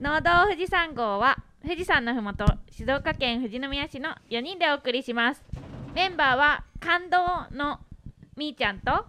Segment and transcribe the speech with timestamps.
[0.00, 5.44] 農道富士山号は富士山のふもと静岡県富士宮市の4人でお送りします。
[5.94, 7.18] メンバーは感動
[7.54, 7.80] の
[8.34, 9.04] みーちゃんと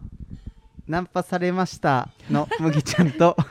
[0.88, 3.38] ナンパされましたの麦ちゃんと。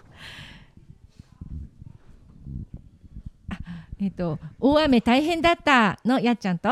[4.02, 6.68] えっと大雨大変だったのやっちゃんと？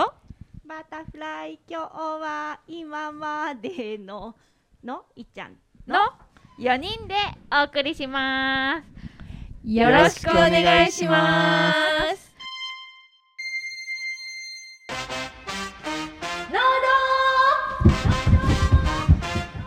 [0.66, 4.36] バタフライ今日は今までの
[4.84, 5.56] のいっちゃん
[5.86, 5.96] の
[6.58, 7.14] 4人で
[7.50, 8.98] お送りします
[9.64, 11.74] よろしくお願いしま
[12.14, 12.28] す。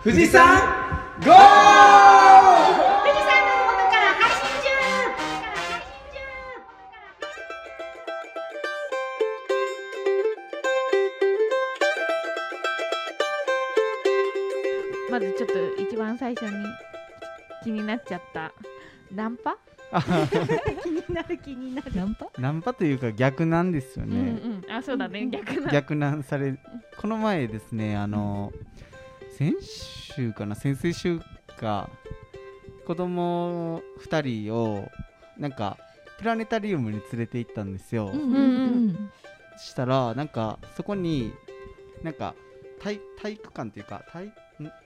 [0.04, 0.60] 富士山
[1.24, 1.38] ゴー富士山
[3.46, 4.66] の麓から配信中
[15.12, 16.66] まずちょっと一番最初に
[17.64, 18.52] 気になっちゃった
[19.14, 19.56] ナンパ、
[20.84, 21.92] 気になる気になる。
[21.96, 22.28] ナンパ？
[22.38, 24.72] ナンパというか逆なんですようんね、うん。
[24.74, 25.28] あそうだね。
[25.28, 25.72] 逆な。
[25.72, 26.58] 逆難され
[26.98, 28.52] この前ですねあの
[29.38, 30.56] 先週かな？
[30.56, 31.20] 先々週
[31.58, 31.90] か。
[32.86, 34.90] 子供2人を
[35.38, 35.78] なんか
[36.20, 38.38] プラネタリウムに連れて行ったんですよ、うんうんう
[38.88, 39.12] ん。
[39.58, 41.32] したらなんかそこに
[42.04, 42.36] なんか
[42.80, 44.34] 体体育館っていうか体ん？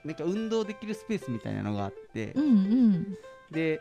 [0.04, 3.16] なんか運動できるスペースみたいなのがあって、うんうん。
[3.50, 3.80] で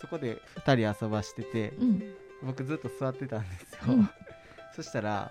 [0.00, 2.14] そこで2人遊ばしててうん。
[2.42, 4.10] 僕ずっと座ってたんですよ、うん。
[4.74, 5.30] そしたら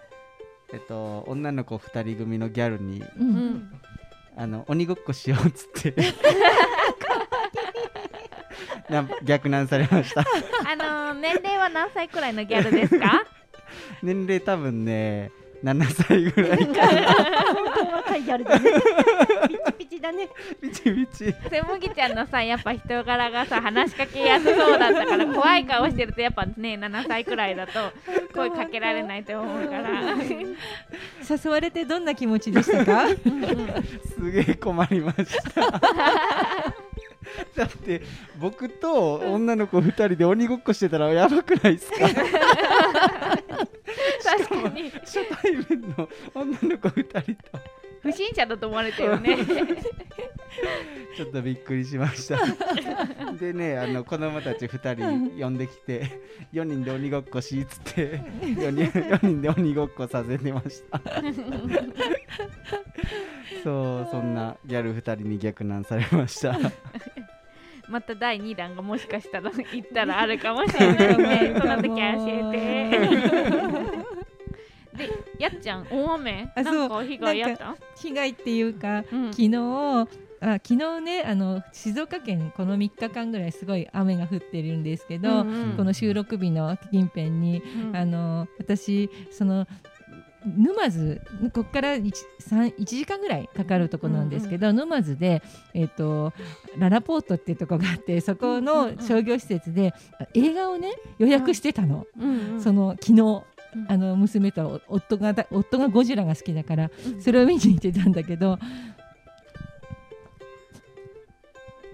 [0.72, 3.30] えっと女の子2人組のギャルにううん。
[3.48, 3.82] ん
[4.38, 5.94] あの鬼ごっこしようっつって
[8.90, 10.22] なん逆難されました。
[10.22, 13.24] あのー年齢は何歳くらいのギャルですか？
[14.02, 15.32] 年齢多分ね
[15.64, 16.82] 7歳ぐらいか
[17.98, 18.72] 若いギャルだね。
[18.72, 19.29] ピ
[19.68, 20.30] チピチだね。
[20.62, 21.36] ピチピチ。
[21.50, 27.74] せむぎちゃんのさやっぱ人柄がさ話しかけやすそうだったから怖い顔してるとやっぱね7歳くらいだと
[28.34, 30.16] 声かけられないと思うから。
[31.30, 33.08] 誘われてどんな気持ちでしたか？
[33.10, 35.62] すげえ困りました。
[37.56, 38.02] だって
[38.40, 41.98] 僕と女の子2人で鬼ごっこしてたらやばくないですか？
[42.08, 42.18] 確
[44.50, 44.90] かに。
[44.92, 47.60] 初対面の女の子2人と
[48.02, 49.38] 不審者だと思われてるよね。
[51.16, 52.40] ちょっとびっくりしました。
[53.40, 56.22] でねあの子供たち2人呼んできて
[56.54, 61.02] 4人で鬼ごっこしっつって4人 ,4 人で鬼ごっこさせてました。
[63.64, 66.58] そうそんなギャル2人に逆難されました。
[67.90, 71.56] また第2弾がもしかしたら行ったらあるかもしれないね。
[71.60, 72.44] その時教え
[73.92, 73.99] て
[75.00, 76.52] でやっちゃん大雨？
[76.56, 77.76] あなんか被害あった？
[77.98, 79.32] 被害っていうかうん。
[79.32, 80.08] 昨日
[80.42, 85.78] あ昨日ねあの静岡県この3日間ぐらいすごい雨が降ってるんですけど、うんうん。
[85.78, 87.96] この収録日の近辺に、うん。
[87.96, 89.68] あの私その
[90.46, 91.20] 沼津
[91.54, 95.42] ここから 1, 3 1時間ぐらいかかるとこなんですけど、沼津で、
[95.74, 96.32] えっと
[96.78, 99.94] ララポートっていうとこがあってそこの商業施設で
[100.34, 102.62] 映画をね予約してたの、うんうん。
[102.62, 103.44] その昨日
[103.76, 103.86] うん。
[103.92, 107.22] あの娘と夫がだ夫がゴジラが好きだからうん。
[107.22, 108.58] それを見に行ってたんだけど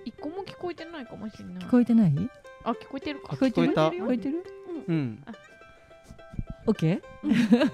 [0.06, 1.56] 一個も聞こえてないかもしれない。
[1.63, 2.13] 聞こえてない？
[2.63, 3.30] あ聞こえてるか。
[3.31, 4.44] あ聞こえてる聞こえた聞こえてる？
[4.88, 5.24] うん。
[6.68, 7.72] オッケー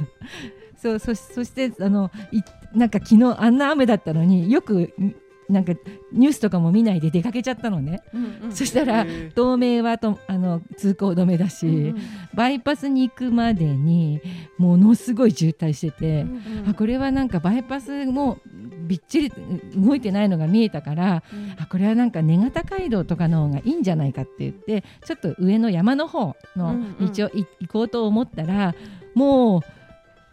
[0.77, 2.41] そうそしそしてあのい
[2.77, 5.15] なんか昨日あんな雨だったのによくん
[5.51, 5.73] なんか
[6.11, 8.51] ニュースとかも見ないで出かけちゃったのね、うんうん。
[8.51, 12.01] そしたら東名はとあの通行止めだし、うん
[12.33, 14.21] バイパスに行くまでに
[14.57, 18.39] ものすごい渋滞してて、うんあこれはなんかバイパスも
[18.87, 19.33] びっちり
[19.75, 21.55] 動いてないのが見えたからうん。
[21.59, 28.73] あこれはなんか根形街道とかの方がいいんじゃないかって言ってちょっと上の山の方の道をい行こうと思ったら、
[29.13, 29.61] もう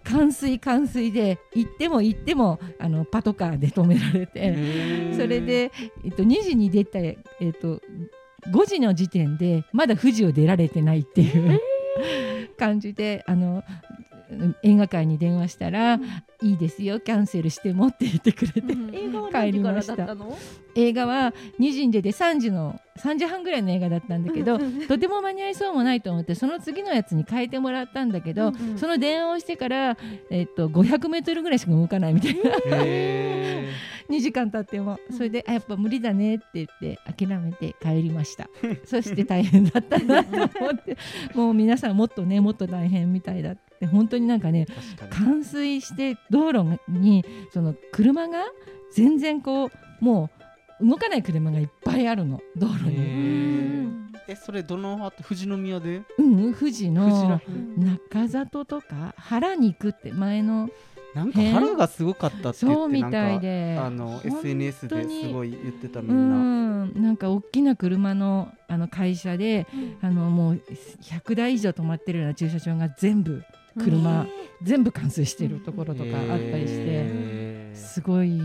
[0.08, 5.14] 冠水冠水で行っても行ってもあのパトカーで止められて。
[5.14, 5.72] それで、
[6.04, 7.16] えっと、2時に出た、え
[7.48, 7.80] っと、
[8.50, 11.60] 5時の時点でまだ富士を出られてないっていう
[12.56, 13.64] 感じであの
[14.62, 15.98] 映画館に電話したら、
[16.40, 18.90] いいですよキャンセルしてもって言ってくれて、うん。
[18.94, 20.16] 映画は帰りました。
[20.76, 28.78] 映画は2時に出て3時の3時半ぐらいの映画だったんだけど、とても間に合いそうもないと思ってその次のやつに変えてもらったんだけど、うんうん。
[28.78, 29.96] その電話をしてから、
[30.30, 32.40] えっと、500メートルぐらいしか動かないみたいな。
[32.66, 33.68] へ
[34.08, 34.98] 2時間経っても。
[35.10, 38.48] それであやっぱ無理だねって言って諦めて帰りました。
[38.84, 40.96] そして大変だったなと思って。
[41.34, 43.68] もう皆さんもっとねもっと大変みたいだって。
[43.86, 44.66] 本当になんかね
[45.08, 48.44] 冠水して道路にその車が
[48.92, 50.30] 全然こうも
[50.80, 52.40] う動かない車がいっぱいあるの。
[52.56, 52.96] 道路へに。
[52.96, 53.68] ー
[54.28, 56.02] えそれどのあ富士宮で？
[56.18, 57.40] うん、富士のら
[57.78, 60.68] 中里とか原に行くって前の
[61.14, 66.36] なんか腹がすごかったって言ってそうみたいなんでかあの SNS ですごい言ってたみうんな。
[66.84, 67.02] ん。
[67.02, 69.66] なんか大きな車のあの会社で
[70.02, 70.62] あのもう
[71.02, 73.42] 100台以上止まってるような駐車場が全部
[73.78, 74.26] 車、
[74.62, 78.40] 全部冠水してるところとかあったりして、すごい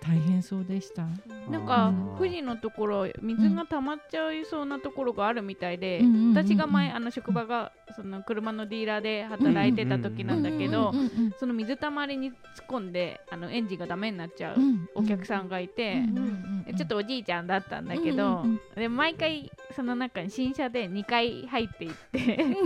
[0.00, 1.06] 大変そうでした。
[1.50, 2.16] なんかうん。
[2.18, 12.34] 富士のところ水が溜まっちゃいそうなところがあるみたいで、うん私が前あの職場がその車のディーラーで働いてた時なんだけど、うんその水たまりに突っ
[12.68, 18.44] 込んであのエンジンがダメになっちゃううんお客さんがいて、うんちょっとおじいちゃんだったんだけど、
[18.76, 22.56] で毎回その中に新車で2回入っていって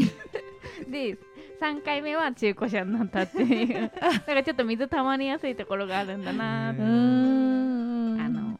[0.91, 1.19] で
[1.62, 3.88] 3回目は中古車になったっていう。
[3.94, 6.70] だからちょっと水たまりやすいところがあるんだな。
[6.70, 8.59] あの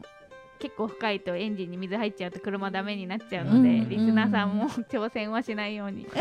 [0.57, 3.89] 結構深いとエンジンに水入っちゃうと車ダメになっちゃうので、うん。
[3.89, 6.07] リスナーさんも挑戦はしないように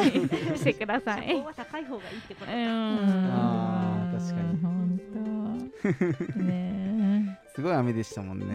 [0.57, 1.29] してください。
[1.29, 2.53] 車高は高い方がいいってことか。
[2.53, 2.61] うん。
[3.33, 4.59] あー確かに。
[4.61, 5.01] 本
[6.35, 6.41] 当。
[6.43, 7.39] ね。
[7.55, 8.47] すごい雨でしたもんね。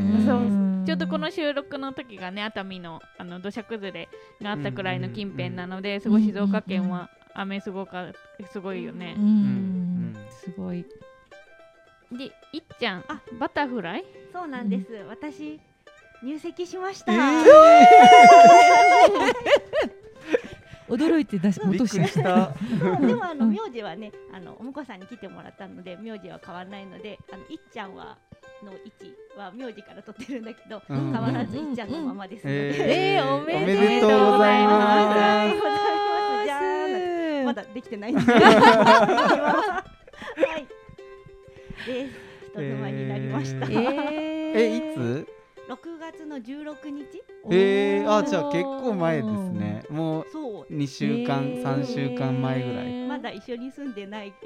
[0.85, 4.09] ちょうどこの収録の時がね熱海のあの土砂崩れ
[4.41, 8.07] があったくらいの近辺なので、すごい静岡県は雨すごか
[8.51, 9.15] すごいよね。
[9.17, 9.21] う。
[9.21, 10.11] うん。
[10.11, 10.15] ん。
[10.29, 10.83] すごい。
[12.11, 13.21] でいっちゃんあ。
[13.39, 14.05] バタフライ？
[14.33, 14.91] そうなんです。
[15.07, 15.59] 私
[16.23, 17.13] 入籍しました。
[17.13, 17.17] え
[20.89, 22.53] 驚いて出し落としりした。
[23.01, 23.51] でもあのうん。
[23.51, 28.17] 名字はね、あのお婿さんに来てもらったので名字は変わらないので、あのいっちゃんは
[28.63, 31.11] の位置は名字から取ってるんだけど、うん。
[31.11, 33.15] 変わらずいっちゃんのままですので。
[33.17, 33.35] えー。
[33.35, 34.67] おめでとうおめでとうございあ
[35.53, 35.96] ます。
[37.47, 38.39] まだできてないんですけど。
[38.45, 39.83] は
[40.57, 40.67] い。
[41.85, 42.13] です。
[42.51, 43.67] 人妻になりました。
[43.69, 43.73] え
[44.53, 45.27] ええいつ？
[45.69, 47.05] 6月の16日？
[47.51, 49.83] えー、あじゃあ結構前ですね。
[49.89, 50.73] もうそう。
[50.73, 51.63] 2週間、えー。
[51.63, 53.07] 3週間前ぐらい。
[53.07, 54.37] まだ一緒に住んでないか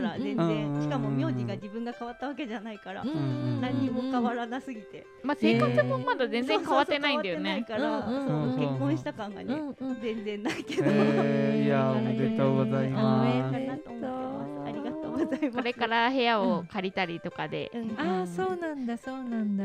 [0.00, 5.06] らうん全うん然しかも名字が自分が変わったわけじゃないからうんうん何にも変わらなすぎて。
[5.22, 7.64] まあ生活もまだ全然変わってないんだよね。
[7.66, 10.82] そからうんそう結婚した感がねうんうん全然ないけど。
[10.86, 13.56] えー、いやおめでとうございかます。
[13.56, 15.56] ありがとうございます。
[15.56, 19.64] これから部屋を借りたりとかで、うんああそうなんだそうなんだ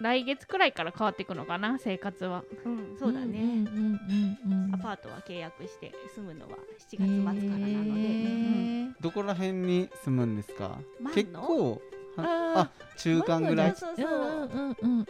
[0.00, 2.44] 来月くらいから変わっていくのかな生活は。
[2.64, 3.38] うんそうだね。
[3.40, 4.00] んうん
[4.46, 6.56] うんうんアパートは契約して住むのは
[6.90, 8.00] 7月末からなので。
[8.00, 8.92] へー。
[9.00, 10.78] どこら辺に住むんですか？
[11.14, 11.80] 結構
[12.18, 13.74] あはあ中間ぐらい。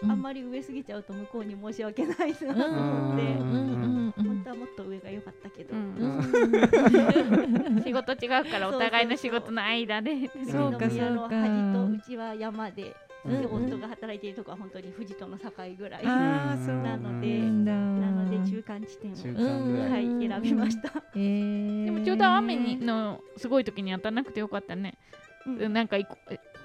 [0.02, 5.74] あんまり上すぎちゃうと向こうに申し訳ないなとうん思ってうんうんうん本当はもっと上が良かったけど。
[5.76, 10.28] うんうん 仕事違うからお互いの仕事の間で。
[10.50, 11.36] そうかそうか。
[11.36, 12.92] 端とうちは山で、うん
[13.28, 16.04] で夫が働いているとこは本当に富士との境ぐらい。
[16.04, 17.74] なああそうなのでな
[18.10, 19.90] ので中間地点中を。
[19.90, 21.84] はい、選びました、えー。
[21.86, 24.94] でもちょうど雨にのすごい時に当たらなくてよかったね。
[25.46, 25.72] うん。
[25.72, 25.96] なんか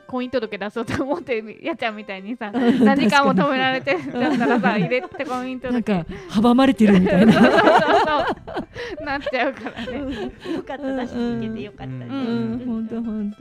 [0.07, 9.05] 婚姻届出そうと思ってるやっちゃんみたいにさ何時間も止められてだったらさ入れて婚姻なん届か阻まれてるみたいそうそうなそう。
[9.05, 9.97] なっちゃうからね。
[9.99, 10.11] うん。
[10.55, 12.13] よかっただし行けてよかったね、うん。
[12.13, 12.65] うん。
[12.65, 13.31] 本当本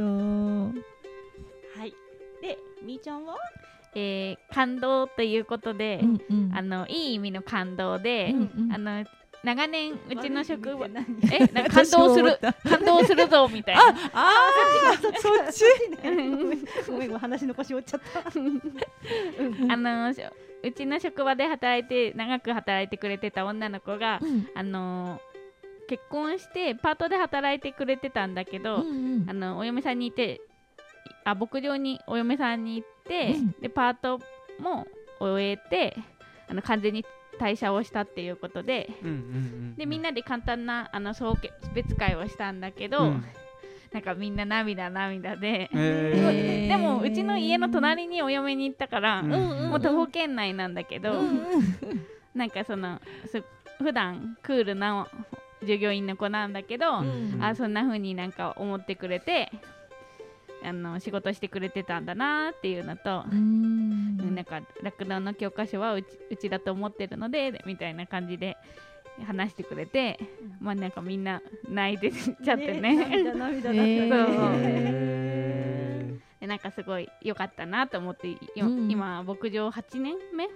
[0.75, 0.90] 当
[2.83, 3.37] みーちゃんは？
[3.95, 6.53] えー感動ということで、うんうん。
[6.55, 8.73] あのいい意味の感動で、うんうん。
[8.73, 9.05] あの
[9.43, 13.83] 長年うちの職場えなんか感動する感動するぞみたいな。
[13.83, 15.13] ああそっ
[15.53, 15.65] ち。
[16.05, 16.31] 何
[16.87, 18.21] ごめんごめん話の腰折っちゃった
[19.73, 20.29] あのしょ
[20.63, 24.49] うちの職場で働いて長く働いてくれてた女の子が、うん。
[24.55, 25.21] あの
[25.89, 29.25] 結婚してパートで働いてくれてたんだけど、うん。
[29.27, 30.43] あのお嫁さんにいて
[31.25, 33.55] あ牧場にお嫁さんに行って、うん。
[33.61, 34.21] でパート
[34.59, 34.87] も
[35.19, 35.97] 終えて
[36.49, 37.05] あの完全に
[37.39, 39.77] 退社をしたっていうことでうんうんうん。
[39.77, 41.37] でみんなで簡単なあの総
[41.75, 43.25] 別会をしたんだけど、うん。
[43.93, 49.31] なんかみんな涙涙で、えでもうちの家の隣にお嫁に行ったから、うん。
[49.69, 51.41] もう徒歩圏内なんだけど、うん
[52.33, 53.43] なんかそのす
[53.79, 55.09] 普段クールな
[55.67, 57.39] 従業員の子なんだけど、うん。
[57.43, 59.51] あそんな風になんか思ってくれて
[60.63, 64.35] あの仕事してくれてたんだなっていうのと、うん。
[64.35, 68.57] なんか酪農の教科書はうちうちだと思ってるのでみたいな感じで
[69.27, 70.19] 話してくれて、
[70.61, 72.97] まあなんかみんな泣いてちゃってね。
[72.97, 73.51] ね、 そう。
[74.63, 78.91] えでなんかすごい良かったなと思っていうん。
[78.91, 80.53] 今牧場8年目く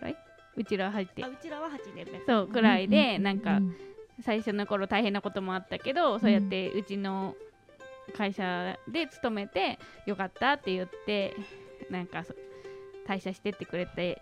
[0.00, 0.16] らい？
[0.56, 1.24] うちら入って。
[1.24, 2.20] あうちらは8年目。
[2.26, 3.76] そうくらいでなんかうん
[4.22, 7.34] 最初の頃大変なこともあったけど、そうやってうちの
[8.16, 11.34] 会社で勤めてよかったって言って
[11.90, 12.34] なんかそ
[13.08, 14.20] 退社してってくれて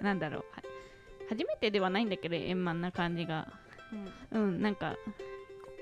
[0.00, 0.62] なんだろうは
[1.28, 3.48] 初めてではないんだけど円満な感じが。
[4.30, 4.60] うん。
[4.60, 4.96] なんか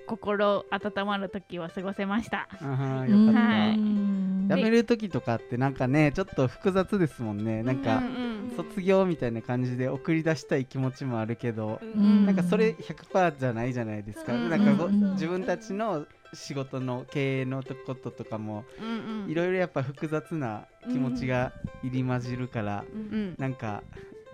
[0.07, 2.49] 心温まる時は過ごせました。
[2.61, 3.79] あーよかった、はい。
[3.79, 4.49] うん。
[4.49, 7.63] 辞める時とかってなんかねちょっと複雑ですもんね。
[7.63, 12.25] なんか、うんうん卒業みたいな感じで送り出したい気持ちもあるけど、ん。
[12.25, 14.49] なんかそれ100%じゃないじゃないですか、うん。
[14.49, 19.31] なんか自分たちの仕事の経営のこととかもうんうん。
[19.31, 21.53] いろいろやっぱ複雑な気持ちが
[21.83, 23.83] 入り混じるから、うんなんか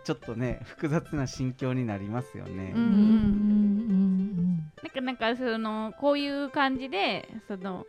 [0.05, 2.73] ちょっとね複雑な心境になりますよね。
[2.75, 7.87] うんうんうんなんかなんかそのこういう感じでその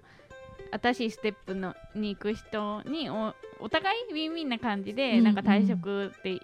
[0.82, 6.40] 新しいステップのに行く人におお互いウィンウィンな感じで、うんなんか退職で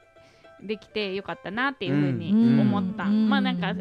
[0.62, 3.30] できてよかったなっていうふうにうん思った、うん。
[3.30, 3.74] まあなんか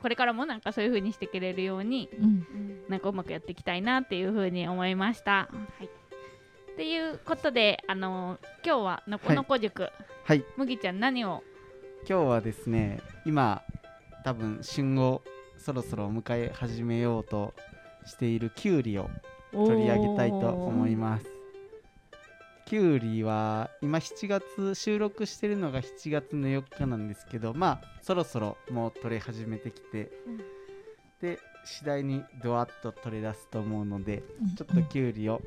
[0.00, 2.46] これからもなんかそういうふうにしてくれるようにうん。
[2.88, 5.48] なんかうまくやっていきたいなっていうふうに思いました。
[5.50, 9.90] はい、っていうことであの今日はのこのこ塾、
[10.24, 10.44] はい。
[10.56, 11.44] 麦ちゃん何を？
[12.08, 13.62] 今日はですね今
[14.24, 15.22] 多分旬を
[15.58, 17.54] そろそろ迎え始めようと
[18.06, 19.08] しているきゅうりを
[19.52, 21.26] 取り上げたいと思います
[22.70, 30.38] きゅうりは今7月収録してるのが7月の4日なんですけどまあそろそろもう取れ始めてきて、うん。
[31.20, 34.54] で次第にドワッと取れ出すと思うのでうん。
[34.54, 35.42] ちょっときゅうりを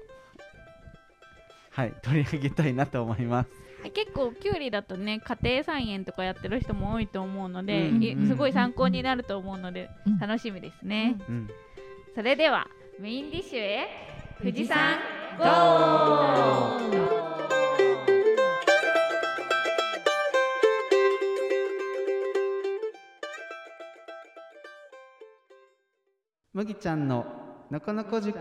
[1.70, 3.50] はい取り上げたいなと思います。
[3.94, 10.20] 結構きゅうりだとね家庭菜園とかやってる人も多いと思うので、うんいすごい参考になると思うのでうん。
[10.20, 11.50] 楽しみですね、うん。
[12.16, 12.68] それでは
[13.00, 13.88] メインディッシュへ
[14.40, 15.23] 富士山
[26.54, 27.26] 麦ちゃんの
[27.72, 28.38] のこのこ塾。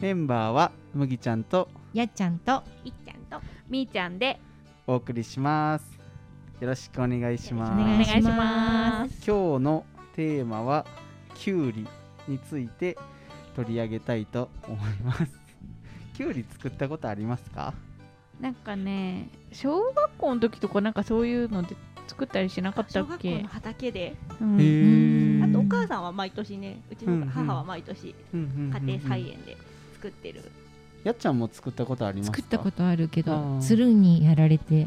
[0.00, 1.68] メンバーは麦ちゃんと。
[1.92, 3.44] やっちゃんといっちゃんと。
[3.68, 4.40] みーちゃんで。
[4.86, 5.98] お送りします。
[6.60, 7.72] よろしくお願いします。
[7.72, 9.14] お願いします。
[9.26, 10.86] 今日のテーマは
[11.34, 11.86] きゅうり
[12.26, 12.96] について
[13.60, 15.26] 取り上げたいと思います。
[16.16, 17.74] きゅうり作ったことありますか？
[18.40, 21.76] なんかね小学校の時とかなんかそういうので
[22.08, 23.30] 作ったりしなかったっけ？
[23.30, 24.16] 小学校の、畑で。
[24.40, 25.42] うん。
[25.44, 29.58] あとお母さんは毎年ねうちの母は毎年家庭菜園で
[29.94, 30.50] 作ってる、
[31.04, 32.36] やっちゃんも作ったことありますか？
[32.38, 34.86] 作ったことあるけど鶴にやられて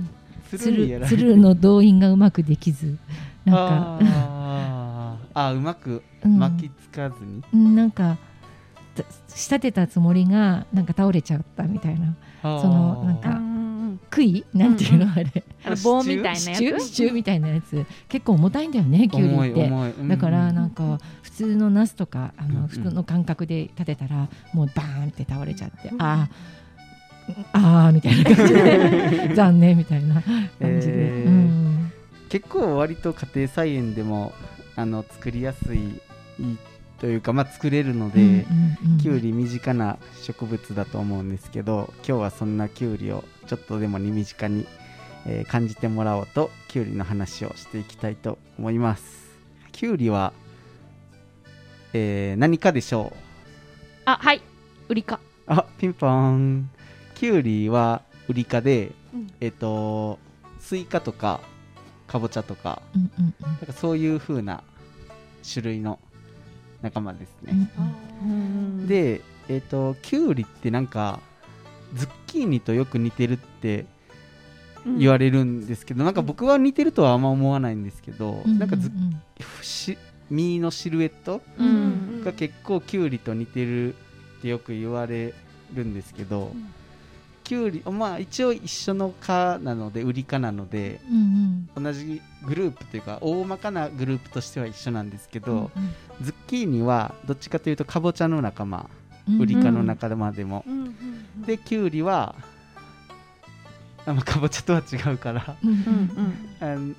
[0.49, 2.97] つ鶴の動員がうまくできず
[3.45, 3.97] なんか。
[4.01, 5.27] あー。
[5.35, 6.39] あーうまくうん。
[6.39, 8.17] 巻きつかずに、うんなんかた
[9.27, 12.15] 仕立てたつもりがなんか倒れちゃったみたいな。
[12.41, 13.39] そのなんか
[14.09, 15.43] 杭なんていうのあれ。
[15.83, 16.41] 棒みたいなやつ？
[16.43, 17.85] 支柱みたいなやつ。
[18.09, 19.71] 結構重たいんだよねきゅうりって。
[20.07, 26.01] だからなんか普通のナスとかあの普通の感覚で立てたらもうバーンって倒れちゃって、うん。
[26.01, 30.49] あーあーみたいな感じで 残念みたいな感
[30.81, 31.27] じで、えー。
[31.27, 31.91] うん。
[32.29, 34.33] 結構割と家庭菜園でも
[34.75, 35.79] あの作りやすい
[37.03, 38.45] というか、まあ、作れるので、
[39.01, 44.65] きゅうり身近な植物だと思うんですけど今日はそんなきゅうりをちょっとでもに身近に、
[45.25, 49.37] えー感じてもらおうときゅうりの話をしていきたいと思います。
[49.73, 50.31] きゅうりは、
[51.91, 53.17] えー何かでしょう？
[54.05, 54.41] あはい。
[54.87, 56.69] ウリ科あピンポーン。
[57.15, 59.27] きゅうりはウリ科で、うん。
[59.41, 60.19] えっ、と
[60.61, 61.41] スイカとか
[62.07, 62.81] かぼちゃとか
[63.75, 64.63] そういう風な
[65.43, 65.99] 種類の
[66.83, 67.71] 仲間ですね、
[68.21, 68.87] うん。
[68.87, 71.19] でえっ、ときゅうりってなんか
[71.95, 73.85] ズッキーニとよく似てるって
[74.97, 78.59] 言われるんですけど、なんか僕は似てるとはあんま思わないんですけど、うん。
[78.59, 79.21] なんかズッうん。
[79.63, 79.97] し
[80.29, 82.21] 実のシルエットううん。
[82.21, 83.97] んが結構きゅうりと似てるっ
[84.41, 85.33] てよく言われ
[85.73, 86.73] るんですけど、ん
[87.43, 91.83] きゅうりまあ一応一緒の科なので売り科なのでうんうん。
[91.83, 98.89] 同じグループというか大まかなグループとしては一緒なんですけど、うんズッキーニはどっちかというとかぼちゃの仲間
[99.27, 102.35] うんウリ科の仲間でも、うんうんできゅうりは
[104.05, 106.95] あまあかぼちゃとは違うからうん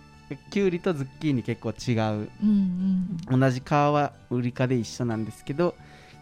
[0.51, 2.29] きゅうりとズッキーニ結構違う。
[2.43, 3.41] うんうん。
[3.41, 5.75] 同じ皮はウリ科で一緒なんですけど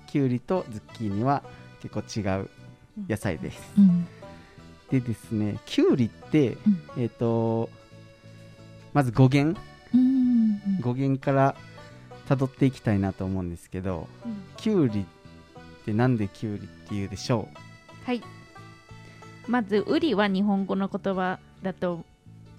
[0.06, 1.42] きゅうりとズッキーニは
[1.80, 2.50] 結構違う
[3.08, 4.06] 野菜です、うん。
[4.90, 6.58] でですねきゅうりって、
[6.96, 7.02] うん。
[7.02, 7.70] えっ、と
[8.92, 9.60] まず語源。
[9.94, 11.54] うん語源から
[12.28, 14.42] 辿っていきたいなと思うんですけどうん。
[14.56, 17.48] きゅうりってなんできゅうりっていうでしょ
[18.04, 18.22] はい。
[19.48, 22.04] まずウリは日本語の言葉だと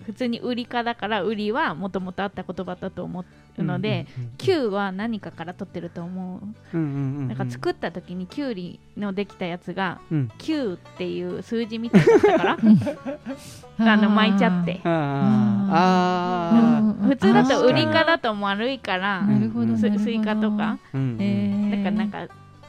[0.05, 3.25] 普通に売りかだから売りはもともとあった言葉だと思
[3.57, 4.07] うので、
[4.37, 6.77] 旧は何かから取ってると思う。
[6.77, 7.27] うんうんうんうん。
[7.27, 10.31] なんか作った時にきゅうりのできたやつがうん。
[10.39, 12.57] 9っていう数字みたいだったから
[13.93, 14.81] あの巻いちゃって。
[14.83, 15.69] あー。
[15.71, 17.09] あうん。
[17.09, 17.63] 普通だとあー。
[17.65, 20.77] ウリ科だと丸いからなるほどうんスイカとか。
[20.93, 21.17] ーうんうん。
[21.19, 21.71] えー。
[21.71, 22.27] だからなんか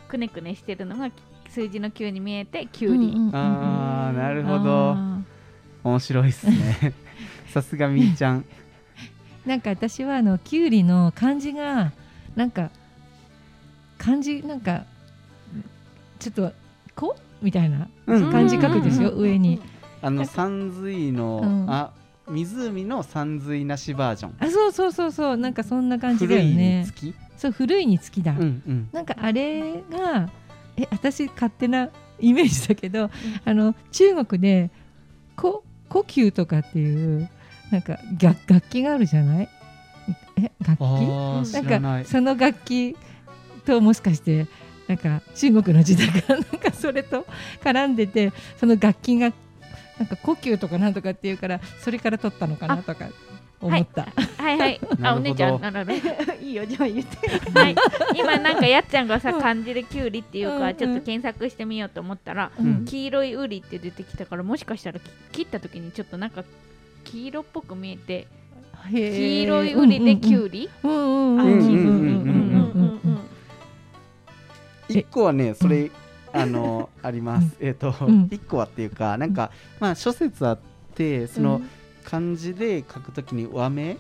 [0.08, 1.10] くねくねしてるのが
[1.48, 3.30] 数字の9に見えてきゅうり、うんうんうん。
[3.34, 4.92] あーなるほど。
[4.92, 5.20] あ
[5.84, 6.92] 面白いっすね。
[7.48, 8.40] さすがみーちゃん。
[8.40, 8.44] ー
[9.46, 11.92] なんか私はあのきゅうりの漢字が
[12.34, 12.70] なんか
[13.98, 14.84] 漢字なんか
[16.18, 16.52] ちょっと
[16.94, 18.30] こみたいなうん。
[18.30, 19.20] 漢字書くですようん。
[19.20, 19.60] 上に。
[20.00, 21.70] あの山水の、うん。
[21.70, 21.92] あ
[22.26, 24.36] 湖の山水なしバージョン。
[24.38, 25.36] あそうそうそうそう。
[25.36, 26.86] なんかそんな感じだ古いによね
[27.36, 28.88] そう古いにつきだ、うんうん。
[28.92, 30.30] なんかあれが
[30.76, 33.10] え私勝手なイメージだけど、
[33.44, 34.70] あの中国で
[35.36, 37.28] こ呼吸とかっていう
[37.74, 39.48] なんか楽楽器があるじゃない？
[40.38, 40.82] え楽器？
[40.82, 42.04] ななんい。
[42.04, 42.96] かその楽器
[43.66, 44.46] ともしかして
[44.86, 47.26] なんか中国の時代から なんかそれと
[47.64, 49.32] 絡んでてその楽器が
[49.98, 53.06] なんか呼吸とかなんとかっていうからそれから取ったのかなとか
[53.60, 54.06] 思った。
[54.36, 54.80] はいはい。
[54.86, 56.00] なるほどあお姉ちゃんならね
[56.42, 57.16] いいよじゃあ言って。
[57.58, 57.74] はい。
[58.14, 59.40] 今なんかやっちゃんがさうん。
[59.40, 62.84] 漢字できゅうりっていうかちょっと検索してみようと思ったらうん。
[62.84, 65.02] 黄色いウリって出てきたからもしかしたらき
[65.32, 66.44] 切った時にちょっとなんか
[67.14, 68.26] 黄色っぽく見えて
[68.90, 70.68] 黄色いウリでキュウリ
[74.88, 75.92] 一個はねそれ
[76.32, 77.94] あのありますえっと
[78.32, 80.58] 一個はっていうかなんかまあ諸説あっ
[80.96, 81.62] てその
[82.02, 83.96] 漢字で書くときに和名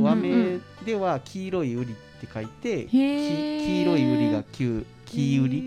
[0.00, 5.60] 和名では黄色いウリって書いて黄色いウリがキュ黄ウり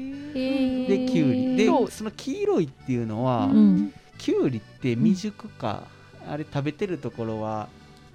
[0.88, 3.50] でキュウリでその黄色いっていうのは
[4.18, 5.84] キュウリって未熟か
[6.30, 7.70] あれ食べてるところは、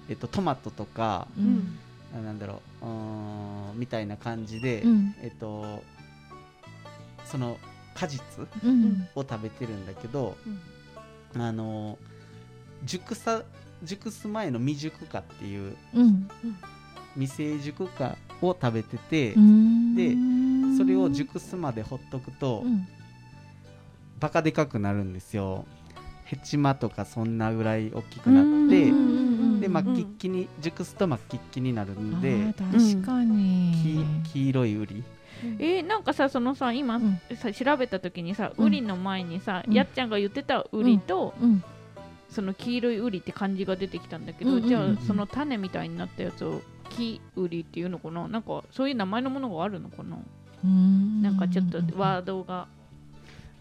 [0.09, 1.79] えっと、トマトとかうん。
[2.15, 5.15] あなんだろううーんみたいな感じで、うん。
[5.21, 5.83] えっと
[7.25, 7.57] その
[7.95, 8.21] 果実
[8.63, 9.07] うん。
[9.15, 10.35] を食べてるんだけど、
[11.35, 11.97] あの
[12.85, 13.43] 熟さ
[13.83, 16.29] 熟す前の未熟化っていううん。
[17.15, 19.95] 未成熟化を食べてて、うん。
[19.95, 20.15] で
[20.77, 22.87] それを熟すまでほっとくと、うん。
[24.19, 25.65] バカでかくなるんですよ
[26.33, 33.71] ヘチマとかそんなぐらい大きくなって、うんでうん末期っきに熟すと末期っきになるんで、確かに。
[34.25, 35.03] き黄色いウリ。
[35.59, 37.19] えーなんかさそのさ今、うん。
[37.35, 38.65] さ調べた時にさ、うん。
[38.65, 39.73] ウリの前にさ、うん。
[39.73, 41.63] やっちゃんが言ってたウリと、うん。
[42.29, 48.27] その黄色いウリって漢字が出てきたんだけど、うんうんうんじゃあその種みたいになったやつを木ウリっていうのかな？
[48.27, 50.17] なんかそういう名前のものがあるのかな、
[50.63, 51.21] うん。
[51.21, 52.67] なんかちょっとワードが。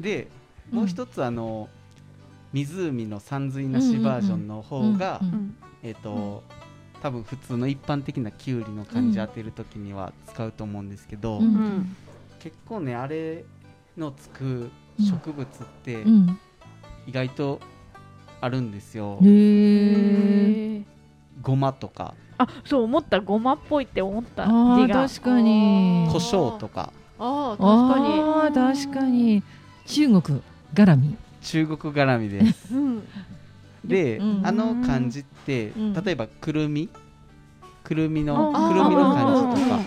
[0.00, 0.28] で
[0.72, 1.68] うんもう一つあの
[2.52, 6.44] 湖の山水なしバージョンの方が、うんうんえっ、と、
[7.02, 11.96] 多分普通の一般的なきゅうりの漢字当てるときには使うと思うんですけど、うんうん。
[12.38, 13.44] 結構ねあれ
[13.96, 16.38] のつく植物ってうん。
[17.06, 17.60] 意外と
[18.40, 19.18] あるんですよ、
[21.42, 22.14] ごまとか。
[22.38, 24.46] あそう思ったごまっぽいって思った。
[24.46, 24.52] 字
[24.88, 25.08] が。
[25.08, 26.08] 確かに。
[26.10, 26.92] 胡椒とか。
[27.18, 28.88] ああ確かに。
[28.88, 29.42] 確かに。
[29.86, 30.42] 中国
[30.74, 32.74] 絡み中国絡みです。
[32.74, 33.02] うん。
[33.85, 34.46] で、うん。
[34.46, 35.92] あの漢字って、うん。
[35.92, 36.88] 例えばくるみ？
[37.85, 39.81] くるみのくるみの漢字とか。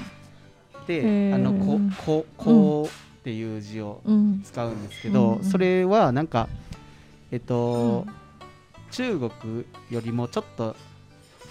[0.88, 1.36] へでー。
[1.36, 4.41] あのこここうっていう字をうん。
[4.44, 5.44] 使うんですけど、うん。
[5.44, 6.48] それはなんか
[7.32, 8.13] えっと、うん。
[8.91, 10.76] 中国よりもちょっと、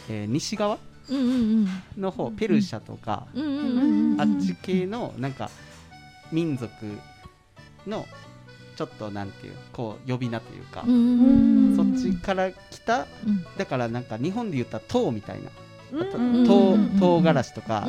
[0.08, 0.78] えー西側
[1.98, 3.26] の方、ペルシャとか、
[4.18, 5.50] あっち系のなんか
[6.32, 6.72] 民族
[7.86, 8.06] の
[8.76, 10.84] ちょっとなんていうこう呼び名というか、
[11.76, 13.44] そっちから来たうん。
[13.56, 15.50] だからなんか日本で言ったら唐みたいな。
[15.92, 16.04] う
[16.42, 16.46] ん。
[16.46, 16.98] 唐うん。
[16.98, 17.86] 唐辛子とか、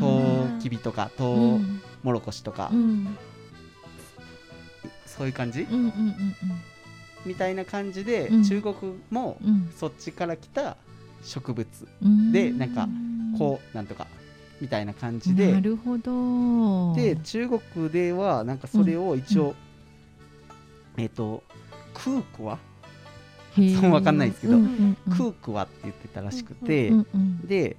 [0.00, 1.80] 唐きびとか唐うん。
[2.02, 3.16] もろこしとか、うん。
[5.06, 5.66] そういう感じ、
[7.24, 8.44] みたいな感じで、うん。
[8.44, 8.74] 中国
[9.10, 9.70] もうん。
[9.78, 10.76] そっちから来た
[11.22, 11.68] 植物
[12.02, 12.32] うん。
[12.32, 12.88] でなんか
[13.38, 14.08] こうなんとか
[14.60, 15.52] みたいな感じで。
[15.52, 16.94] なるほど。
[16.96, 19.54] で中国ではなんかそれを一応、
[20.96, 21.42] えっ、と
[21.94, 22.58] クークワ
[23.80, 27.76] そうわかんないですけどクークワって言ってたらしくて、うんうんで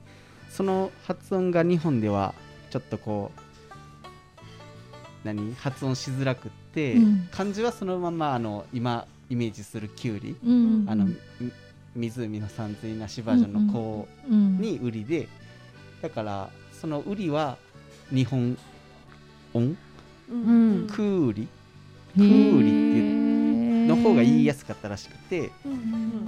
[0.50, 2.34] その発音が日本では
[2.70, 5.54] ちょっとこう何？
[5.56, 7.28] 発音しづらくって、うん。
[7.30, 11.18] 漢字はそのままあの今イメージするきゅうり、うんあのみ
[11.96, 15.28] 湖の山水なしバージョンの子うんに売りで
[16.02, 17.58] だからその売りは
[18.12, 18.58] 日本
[19.54, 19.76] 音？
[20.30, 20.88] うん。
[20.90, 21.48] クーリ？
[22.16, 22.85] クーリ
[23.96, 25.52] のの方が言いやすかったらしくて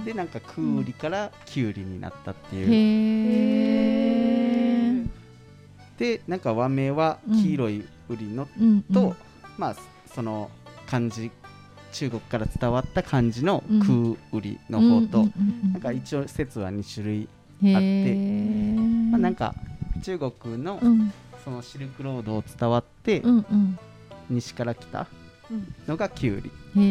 [0.04, 2.66] でなんかクーリからキュウリになったっていう。
[2.70, 2.74] へ
[5.04, 5.08] え
[5.98, 9.16] でなんか和名は黄色いウリのうんと、
[9.56, 9.76] まあ
[10.14, 10.50] その
[10.86, 11.30] 漢字
[11.92, 15.28] 中国から伝わった漢字のうんクーウリの方と、
[15.72, 17.28] なんか一応説は2種類、
[17.74, 18.14] あって
[19.10, 21.12] まあ、なんかか中国のうん。
[21.48, 23.22] そのシルクロードを伝わって
[24.28, 25.06] 西から来た
[25.50, 26.82] うんのがキュウリへ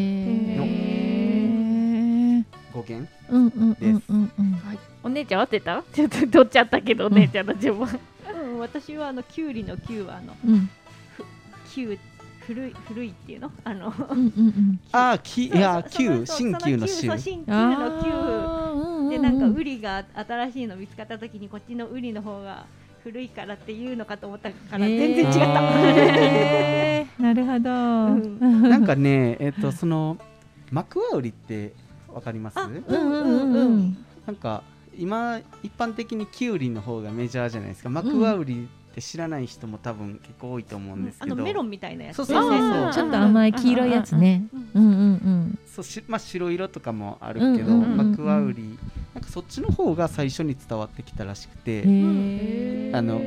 [2.40, 3.10] え語源？
[3.30, 4.62] うんうんうんうんうん
[5.04, 5.84] お姉ちゃん合ってた？
[5.94, 8.00] ちょっと取っちゃったけどお姉ちゃんの順番。
[8.34, 10.70] うん、私はあのキュウリのキュウはあのうん。
[11.74, 12.00] キュウ
[12.42, 13.52] 古い古いっていうの？
[13.64, 14.80] あのうんうんうん。
[14.92, 19.10] ああきいや旧新旧の旧旧のキュウあー。
[19.10, 22.66] でなんかうんウリが新しいの見つかった時にこっちのウリの方が
[23.04, 26.77] 古いからっていうのかと思ったから全然違った、へ ー
[27.20, 28.70] なるほど、ん。
[28.70, 30.18] なんかねえっ、とその
[30.72, 31.74] マクワウリって
[32.14, 32.60] わかります？
[32.60, 33.98] あうんうんうんうん。
[34.26, 34.64] なんか
[34.98, 37.90] 今一般的にキュウリの方がメジャーじゃないですか。
[37.90, 42.18] マクワウリって知らない人も多分結構多いと思うんですけど、あのメロンみたいなやつ。
[42.18, 44.48] そうそうそうちょっと甘い黄色いやつね。
[44.76, 45.60] うんうんうんうん。
[45.66, 48.10] そうしまあ、白色とかもあるけど、うんうんうんうん。
[48.12, 48.78] マクワウリ
[49.14, 51.84] なんかそっちの方が最初に伝わってきたらしくて、
[52.94, 53.22] あの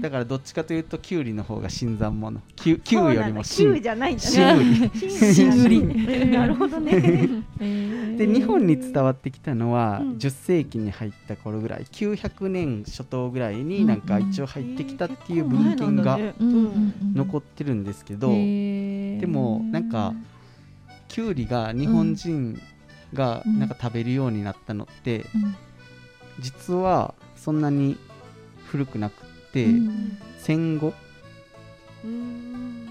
[0.00, 2.40] だからどっちかというとキュウリの方が新参者。
[2.56, 7.42] キュキュウよりもキュウ新じゃないんだ新ね新なるほどね。
[8.16, 10.18] で日本に伝わってきたのはうん。
[10.18, 16.18] 10世紀に入った頃ぐらい900年初頭ぐらいになんか一応入ってきたっていう文献が
[17.14, 20.14] 残ってるんですけど、でもなんか
[21.08, 22.60] キュウリが日本人
[23.14, 23.58] がうん。
[23.58, 25.54] なんか食べるようになったのってうん。
[26.40, 27.96] 実はそんなに
[28.66, 30.18] 古くなくうん。
[30.38, 30.94] 戦後？
[32.04, 32.86] うん。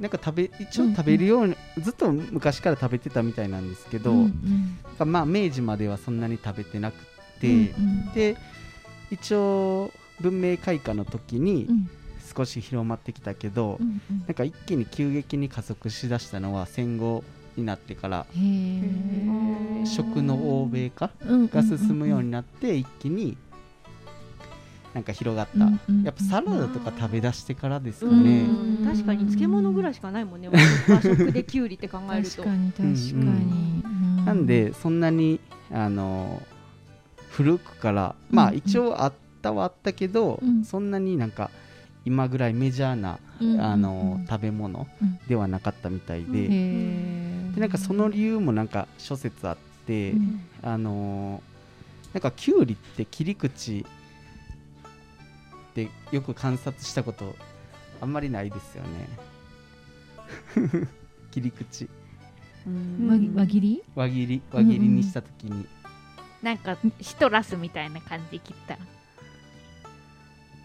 [0.00, 4.96] なんか食べ一応食べるように、ずっと昔から食べてたみたいなんですけど、うんなん。
[4.98, 6.96] かまあ明治まではそんなに食べてなく
[7.40, 8.36] て、うんで
[9.10, 11.90] 一応文明開化の時にうん。
[12.34, 14.18] 少し広まってきたけど、うんうん。
[14.20, 17.22] なんか一気に急激に加速しだしたのは戦後
[17.58, 18.24] になってから
[19.84, 21.48] 食の欧米化うん。
[21.48, 23.36] が進むようになって一気に
[24.94, 28.84] なんか広がった、うんうんやっぱサラダとか食べ出してからですかうね、ん。
[28.84, 30.48] 確かに漬物ぐらいしかないもんね
[30.88, 32.42] 和食でキュウリって考えると。
[32.42, 33.82] 確かに確かに、
[34.22, 36.42] うなんでそんなにあの
[37.30, 40.64] 古くからまあうん一応あったはあったけど、うん。
[40.64, 41.50] そんなになんか
[42.04, 43.60] 今ぐらいメジャーな、うん。
[43.60, 44.26] あのうん。
[44.26, 45.18] 食べ物うん。
[45.28, 47.54] ではなかったみたいで,、へー。
[47.54, 50.40] でなんかその理由もなんか諸説あって、うん。
[50.62, 51.42] あの
[52.12, 53.86] なんかキュウリって切り口
[55.72, 57.34] ってよく観察したこと
[58.00, 59.08] あんまりないですよね。
[61.32, 61.88] 切り口。
[62.66, 63.82] 輪切輪切り？
[63.94, 64.42] 輪切り。
[64.52, 65.66] 輪切りにした時に、
[66.42, 68.78] なんかシトラスみたいな感じで切った。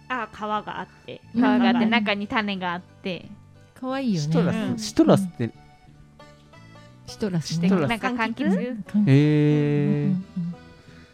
[0.09, 1.21] あ皮があって。
[1.33, 1.67] 皮があって。
[1.83, 3.29] うん中に種があって。
[3.79, 4.27] 可愛いよね。
[4.27, 4.77] シトラス、うん。
[4.77, 5.51] シトラスって。
[7.07, 7.55] シトラスね。
[7.55, 8.83] してシトラスなんか柑橘？
[8.83, 10.07] 柑へー。
[10.07, 10.55] うんうんうん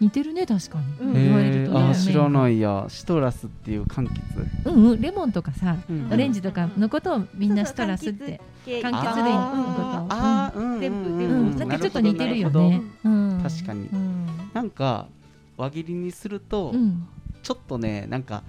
[0.03, 1.13] 似てるね確かに、うん。
[1.13, 2.85] 言われるとねあ知らないや。
[2.89, 4.91] シトラスっていう柑橘、うん。
[4.91, 6.11] うんレモンとかさうん。
[6.11, 10.53] オレンジとかのことをみんなシトラスって柑橘類のことあー。
[10.53, 11.19] あー、全部うん。
[11.19, 12.81] 全部うん、なんかちょっと似てるよね。
[13.05, 13.87] うん、確かに。
[13.87, 15.07] うん、なんか
[15.55, 17.07] 輪切りにすると、うん、
[17.41, 18.43] ちょっとねなんか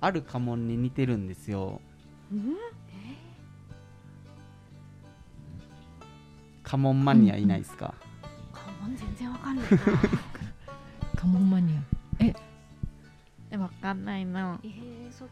[0.00, 1.80] ある家紋に似てるんですよ。
[6.64, 7.94] 家紋マニアいないですか、
[8.98, 9.78] 全然わかんないな
[11.16, 13.58] カモンマニア。
[13.58, 14.58] わかんないな。
[14.62, 15.28] えー、そっ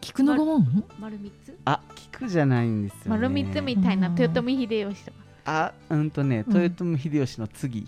[0.00, 0.84] 菊の御門？
[0.98, 1.56] 丸三つ？
[1.64, 3.10] あ菊じゃないんですよね。
[3.10, 4.08] 丸三つみたいな。
[4.08, 4.18] うん。
[4.18, 5.16] 豊臣秀吉とか。
[5.44, 6.62] あうんとねうん。
[6.62, 7.86] 豊臣秀吉の次、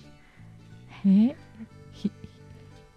[1.05, 1.35] え？
[1.93, 2.13] ひ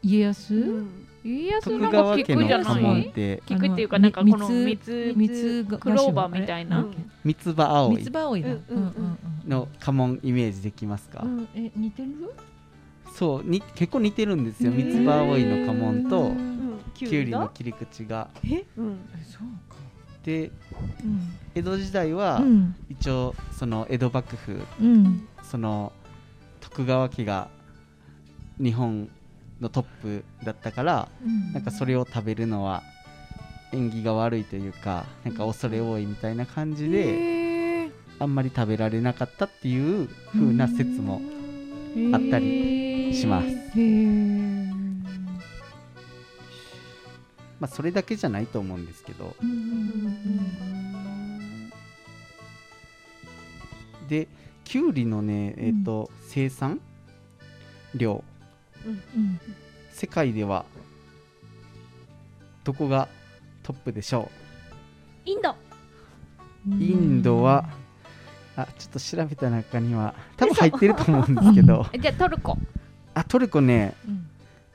[0.03, 0.55] 家康？
[0.55, 1.07] うん。
[1.23, 6.81] 家康徳なんか川家の菊じゃないて菊っていうかなんかこのみ三つ三つがクローバーみたいな。
[6.81, 7.11] うん。
[7.23, 7.95] 三つ葉葵。
[7.95, 8.49] 三つ葉葵だ。
[8.49, 11.47] うんうんうんの家紋イメージできますか、うんうん。
[11.55, 12.33] え似てる？
[13.15, 14.71] そうに結構似てるんですよ。
[14.71, 16.79] 三つ葉葵の家紋とうん。
[16.93, 18.29] キきゅうりのが切り口が。
[18.43, 18.63] え？
[18.77, 18.99] うん。
[19.15, 19.77] えそうか。
[20.23, 20.51] で
[21.03, 21.33] うん。
[21.55, 22.75] 江戸時代は、うん。
[22.89, 25.27] 一応その江戸幕府うん。
[25.43, 25.91] その
[26.59, 27.49] 徳川家が
[28.59, 29.09] 日本
[29.61, 31.53] のトップだったからうん。
[31.53, 32.83] なんかそれを食べるのは
[33.71, 41.21] 縁起が悪いというかなんか恐れ多いみたいな感じであんまり食べられなかったっていう風な説も
[42.13, 43.47] あったりします。
[47.59, 49.35] まあそれだけじゃないと思うんですけど。
[49.41, 50.73] うんうん
[54.09, 54.27] で
[54.65, 56.81] きゅうりのねえっ、と、生産
[57.95, 58.23] 量。
[58.85, 59.39] うん
[59.91, 60.65] 世界では
[62.63, 63.07] どこが
[63.61, 64.29] トップでしょ
[65.25, 65.51] インド。
[65.51, 65.55] う
[66.79, 67.69] インドは
[68.55, 71.85] あちょっと調べた中には多分入ってると思うんですけど。
[71.99, 72.57] じゃあトルコ。
[73.13, 74.27] あトルコねうん。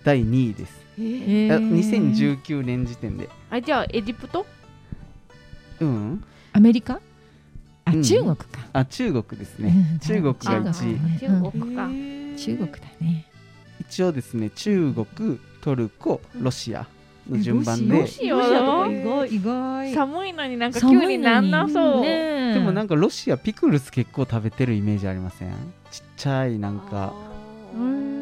[0.04, 0.80] 第2位です。
[0.98, 1.46] えー。
[1.46, 3.28] へーあ2019年時点で。
[3.50, 4.46] あじゃあエジプト？
[5.80, 6.24] うん。
[6.52, 7.00] アメリカ？
[7.84, 8.02] あうん。
[8.02, 8.46] 中国か。
[8.72, 9.72] あ中国ですね。
[9.92, 9.98] うん。
[10.00, 10.86] 中国が中一位。
[10.94, 11.84] ね中国か。
[11.84, 13.26] うん中国だね。
[13.80, 16.86] 一応ですね中国トルコロシア
[17.28, 18.00] の順番えで。
[18.00, 19.94] ロシアロシアとか意外意外。
[19.94, 22.54] 寒いのになんかきゅうりなんなそう、ね。
[22.54, 25.50] でもなんかロシアピクルス結構食べてるイメージありません？
[25.90, 27.12] ちっちゃいなんか。
[27.74, 27.80] うー。
[27.80, 28.17] ん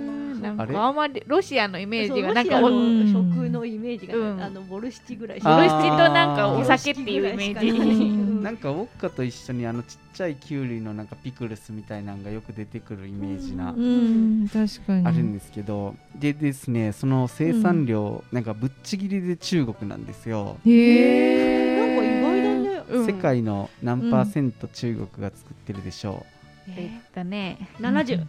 [0.55, 4.43] なんかあんまりロシアのイメージがなんか食のイメージがね、うん。
[4.43, 5.41] あのボルシチぐらい。
[5.41, 7.69] しあーシチとなんかお酒っていうイメージ。
[7.69, 14.49] う んなんかウォッカと一緒にあのちっちゃいキュウリのなんかピクルスみたいなのがよく出てくるイメージな、うん。
[14.49, 15.07] 確かに。
[15.07, 15.95] あるんですけど。
[16.15, 26.25] でですねその生産量、なんかぶっちぎりで中国なんですよ、へえなんか意外だね、うん世界の何パーセント中国が作ってるでしょ
[26.69, 27.69] えっとね。
[27.81, 28.27] 70、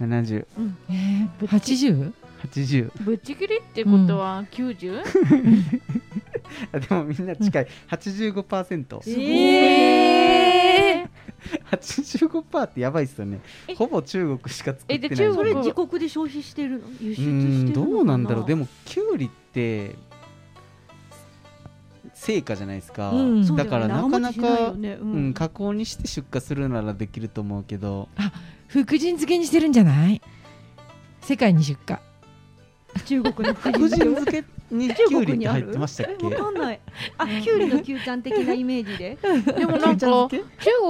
[0.00, 0.44] う7080
[0.90, 2.92] えー八十？
[3.00, 5.00] ぶっちぎりってことは 90?
[6.72, 7.66] あでもみんな近い。
[7.88, 11.08] 85%ええー。
[11.78, 13.40] 85%ってやばいっすよね。
[13.66, 13.74] え。
[13.74, 15.06] ほぼ中国しか作ってない。
[15.06, 15.36] えで中国？
[15.36, 16.86] それ自国で消費してるの？
[17.00, 18.46] 輸出うしてんるのかどうなんだろう。
[18.46, 19.94] でももキュウリって
[22.12, 23.56] 成果じゃないですか、うん。
[23.56, 24.98] だからなかなか、ね。
[25.00, 28.08] ううんん、加工にして出荷するならできると思うけど
[28.68, 30.20] 福神漬けにしてるんじゃない？
[31.20, 31.96] 世界に出荷。
[33.06, 34.44] 中国の福神漬け。
[34.70, 36.26] に中キュウリって国に入ってましたっけ？
[36.26, 36.80] えわかんない。
[37.18, 39.18] あキュウリのキュウちゃん的なイメージで。
[39.58, 40.30] でもなんか中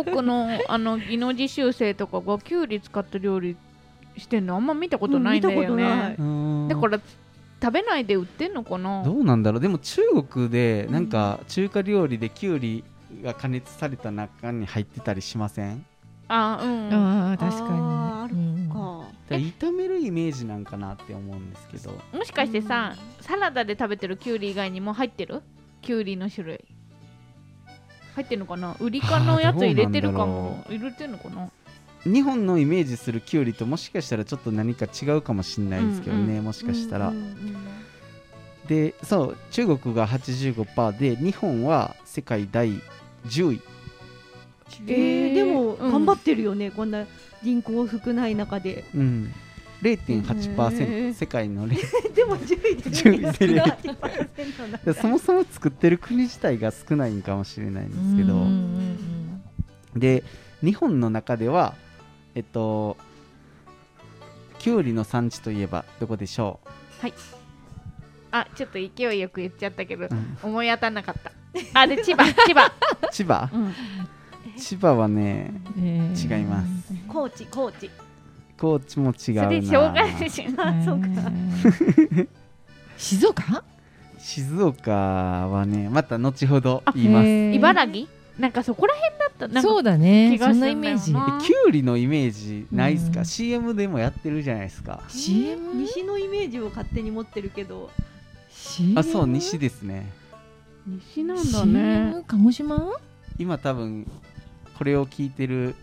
[0.05, 3.57] 国のあの技能実習生とかがきゅうり使った料理
[4.17, 7.01] してんのあんま見たことないんだようん見たことなねい、うーんだから
[7.63, 9.03] 食べないで売ってんのかな？
[9.03, 9.61] どうなんだろう？
[9.61, 12.85] でも中国でなんか中華料理でキュウリ
[13.23, 15.85] が加熱された中に入ってたりしません？
[16.29, 17.71] あうんああ確かに。
[17.71, 21.99] あるうんか炒めるイメージなんかなって思うんですけど。
[22.13, 25.43] もしかしてさサラダで食べてるきゅうり以外にも入ってる？
[25.83, 26.65] きゅうりの種類。
[28.15, 28.77] 入ってるのかな？
[28.81, 30.65] ウリ科のやつ入れてるかも。
[30.69, 31.51] 入れてるのかな？
[32.05, 37.57] 日本のイメージするキュウリともしかしたらちょっと何か違うかもしれないですけどね、うんもしかしたら、うんうん
[38.69, 42.81] でそう中国が85%で日本は世界第
[43.27, 43.61] 10位
[44.87, 45.93] えー、でもうん。
[45.93, 47.07] 頑張ってるよね、こんな
[47.43, 48.85] 人口少ない中で。
[48.95, 49.33] うん。
[49.83, 51.15] 0.8%、へー。
[51.15, 51.77] 世界の0
[52.15, 54.67] でも10位で10位で0.8%な。
[54.67, 58.95] んだでそもそも作ってる国自体が少ないんかもしれないんですけど、うんうん
[59.95, 60.25] で
[60.61, 61.75] 日本の中では
[62.35, 62.97] えっと
[64.59, 66.59] キュウリの産地といえばどこでしょ
[68.33, 70.37] あちょっと勢いよく言っちゃったけどう、うん。
[70.43, 71.31] 思い当たんなかった。
[71.73, 72.73] あで千葉千葉、
[73.13, 73.49] 千葉？
[73.53, 73.75] うん、
[74.59, 76.39] 千葉はねうんえー。
[76.39, 76.93] 違います。
[77.09, 77.91] 高知高知。
[78.57, 82.29] 高知も違うそなれ障害者あそうかえー。
[82.97, 83.65] 静岡？
[84.19, 87.29] 静岡はねまた後ほど言います。
[87.29, 88.07] 茨城？
[88.39, 90.31] なんかそこら辺だったなそうだね。
[90.33, 90.69] 気がそするんな。
[90.69, 91.13] イメージ。
[91.13, 91.15] え
[91.47, 93.27] キュウリのイメージないっすか、うん。
[93.27, 95.03] CM でもやってるじゃないですか。
[95.09, 97.91] CM 西のイメージを勝手に持ってるけど。
[98.51, 100.11] CM あそう西ですね。
[100.87, 102.11] 西なんだね。
[102.13, 102.93] CM 鹿児島？
[103.39, 104.07] 今多分
[104.79, 105.75] これを聞いてる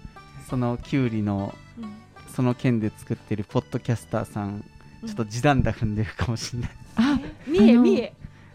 [0.49, 1.93] そのキュウリのうん。
[2.33, 4.63] その県で作ってるポッドキャスターさん
[5.01, 5.07] うん。
[5.07, 6.71] ちょっと地団太踏んでるかもしれない。
[6.95, 8.13] あ三重三重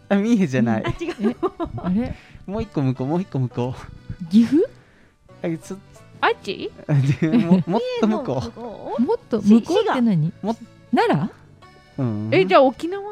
[0.09, 0.83] あ三重じゃない。
[0.85, 1.35] あ違う。
[1.77, 2.15] あれ？
[2.45, 3.75] もう一個向こうもう一個向こ
[4.21, 4.25] う。
[4.25, 4.67] 岐阜？
[5.43, 5.77] あちょ
[6.21, 6.71] あっち？
[7.21, 10.33] でも もっと向ここもっとし向こうって何？
[10.41, 10.55] も
[10.95, 11.29] 奈
[11.97, 12.03] 良？
[12.03, 13.03] う、うん、えじゃあ沖縄？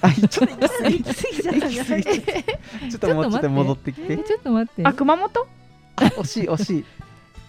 [0.00, 4.12] あちょっとう行き過ぎちゃったちょっともうちょっと戻ってきて。
[4.14, 4.82] えちょっと待って。
[4.84, 5.40] あ熊本？
[5.40, 5.46] あ
[6.16, 6.84] 惜しい惜しい。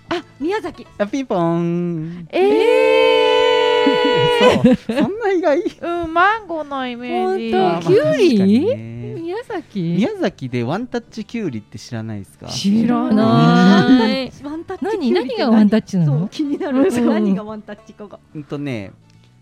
[0.10, 0.88] あ宮崎。
[0.98, 2.28] あピンポーン。
[2.32, 2.40] え
[4.64, 4.76] そう。
[4.76, 5.64] そんな意外？
[5.64, 7.88] ー、うんマンゴーのイメージ。
[7.88, 8.76] キュウリ？
[9.22, 9.82] 宮崎？
[9.82, 12.48] 宮崎でワンタッチキュウリって知らないですか？
[12.48, 14.28] 知らなない。
[14.28, 16.20] いワンタッチ何何がワンタッチなの？
[16.20, 16.88] そう気になる。
[16.88, 17.10] うん。
[17.10, 18.20] 何がワンタッチかが。
[18.34, 18.92] うんとね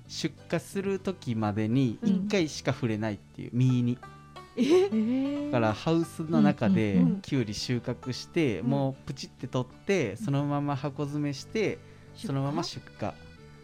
[0.08, 3.52] 出荷する時までにうん1回しか触れないっていう。
[3.54, 3.98] 実に
[4.58, 7.22] えだからハウスの中でうんうんうん。
[7.22, 8.68] キュウリ収穫して、うん。
[8.68, 11.78] もうプチって取ってそのまま箱詰めして
[12.16, 13.10] そのまま出荷。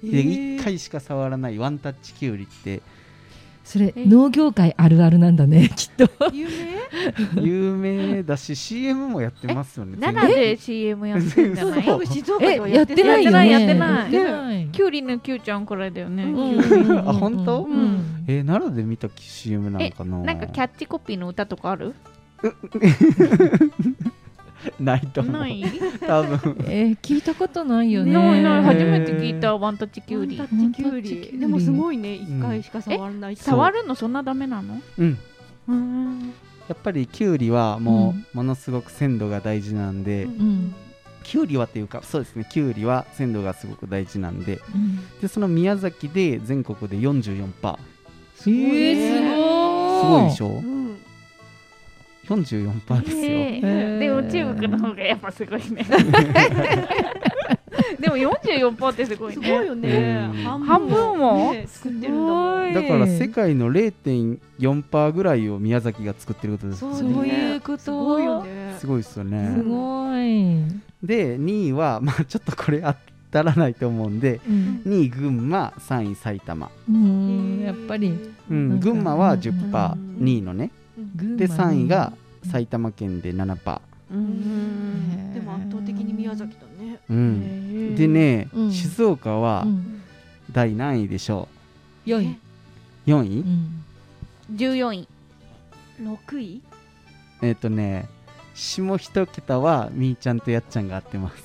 [0.04, 2.82] えで1回しか触らないワンタッチキュウリって
[3.64, 4.06] それえ？
[4.06, 6.10] 農業界あるあるなんだね きっと。
[6.34, 6.48] 有
[7.36, 7.42] 名？
[7.42, 13.50] 有名だし CM もやってますよね奈良で CM やってんじゃない静岡でやってないよね。
[13.50, 17.00] やってないキュウリのキュウちゃんくらいだよね、うん。
[17.08, 17.64] あ本当？
[17.64, 18.24] うん。
[18.28, 20.18] えー奈良で見た CM なのかな？
[20.20, 21.94] なんかキャッチコピーの歌とかある？
[24.80, 25.34] ないと思う。
[25.34, 25.64] ない？
[26.06, 26.56] 多分。
[26.68, 28.14] えー聞いたことないよね。
[28.14, 30.38] ないない初めて聞いたワンタッチキュウリ。
[30.38, 31.30] ワンタッチキュウリ。
[31.34, 34.82] リでもすごいね一回しか触らない触るのそんなダメなの？
[34.98, 35.04] う。
[35.04, 35.18] ん。
[35.68, 36.34] うん。
[36.68, 40.74] やっぱりキュウリはもうものすごく鮮度が大事なんで、うん。
[41.24, 44.60] キュウリはっていうかそうですねキュウリは鮮度がすごく大事なんで。
[44.74, 45.00] うん。
[45.22, 47.78] でその宮崎で全国で44%
[48.44, 49.32] えー、すごい。
[50.02, 50.48] すごいでしょ？
[50.48, 50.81] うん
[52.36, 53.98] 44%ですよ、へへー。
[53.98, 55.86] ーでも中国の方がやっぱすごいね。
[58.00, 59.46] でも44%ってすごいね。
[59.46, 60.30] すごいよね。
[60.34, 60.44] うん。
[60.44, 61.54] 半分も。
[61.54, 62.74] ね作ってるんだもん。
[62.74, 67.78] だから世界の0.4%ぐらいを宮崎が作ってることですそうそういうこと。
[67.78, 70.64] すごいよねすごいですよすねごい、
[71.04, 72.96] で2位はまあちょっとこれ当
[73.32, 74.82] たらないと思うんでうん。
[74.86, 78.14] 2位群馬3位埼玉、うん、やっぱり。
[78.50, 85.34] うん群馬はうん10%、うん2位のねで3位がね埼玉県で7%、うん。
[85.34, 87.00] でも圧倒的に宮崎だね。
[87.10, 88.72] うん、でね、うん。
[88.72, 90.02] 静岡はうん。
[90.52, 91.48] 第何位でしょ
[92.06, 92.36] 良い、う
[93.10, 93.84] 4位、うん。
[94.56, 95.08] 14位。
[96.02, 96.62] 6位？
[97.42, 98.10] えっ、とね
[98.54, 101.44] 下一桁はみーちゃんとやっちゃんが合ってます。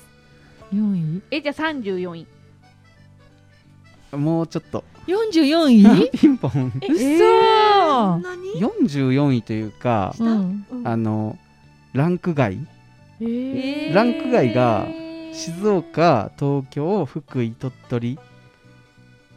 [0.73, 1.21] 4位。
[1.31, 2.27] えじゃあ34位。
[4.17, 6.09] もうちょっと44位？
[6.19, 6.71] ピンポン。
[6.81, 7.23] え嘘。
[7.25, 10.13] そんなに？44位というか
[10.83, 11.37] あの
[11.93, 12.57] ランク外。
[13.21, 13.95] えー。
[13.95, 14.87] ランク外が
[15.33, 18.19] 静岡東京福井鳥取。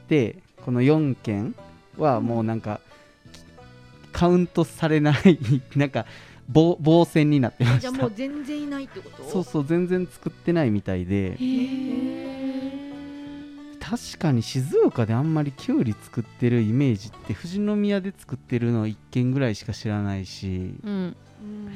[0.08, 1.54] でこの4県
[1.96, 2.80] はもうなんか
[4.12, 5.38] カウントされない
[5.76, 6.04] なんか
[6.48, 7.80] 棒棒線になってました。
[7.80, 9.22] じゃあもう全然いないってこと？
[9.30, 11.32] そうそう全然作ってないみたいで。
[11.32, 12.49] へー
[13.90, 20.74] 確かに静岡であんまりきゅうり作ってるイメージって富士宮で作ってるの1軒ぐらいしか知らないし。
[20.84, 21.16] うん。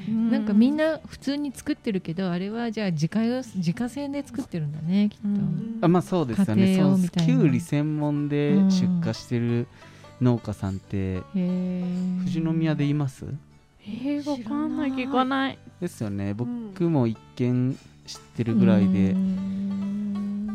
[0.06, 5.78] うんなんかみんな普通に作ってるけどあれはじゃあ自家用自家製で作ってるんだねきっと、うん。
[5.80, 6.66] あまあそうですよね。
[6.66, 7.34] 家庭そう用みたいな。
[7.34, 9.66] きゅうり専門でうん出荷してる
[10.20, 12.18] 農家さんってへー。
[12.18, 13.24] 富士宮でいます？
[13.86, 14.92] えー、わかんない。
[14.92, 15.58] 聞かない。
[15.80, 16.34] ですよね。
[16.34, 19.12] 僕も一見知ってるぐらいで。
[19.12, 19.83] ううんん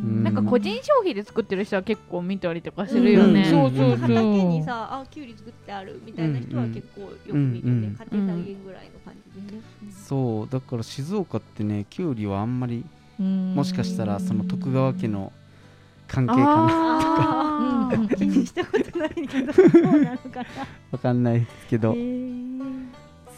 [0.01, 3.51] なんか個人消費で作ってる人は結構見たりとかするよね、うん。
[3.51, 3.97] そうそうそう。
[3.97, 9.41] 畑にさあキュウリ作ってあるみたいな人は結構よく見るうんうんね家庭菜園ぐらいの感じ。
[9.41, 12.85] でねそうだから静岡ってねきゅうりはあんまり
[13.19, 15.33] うんもしかしたらその徳川家の
[16.07, 16.67] 関係かな。
[16.71, 17.99] あー。
[17.99, 18.07] うん。
[18.15, 19.51] 気にしたことないけど。
[19.51, 20.45] そうなのかな
[20.91, 21.95] わかんないですけど。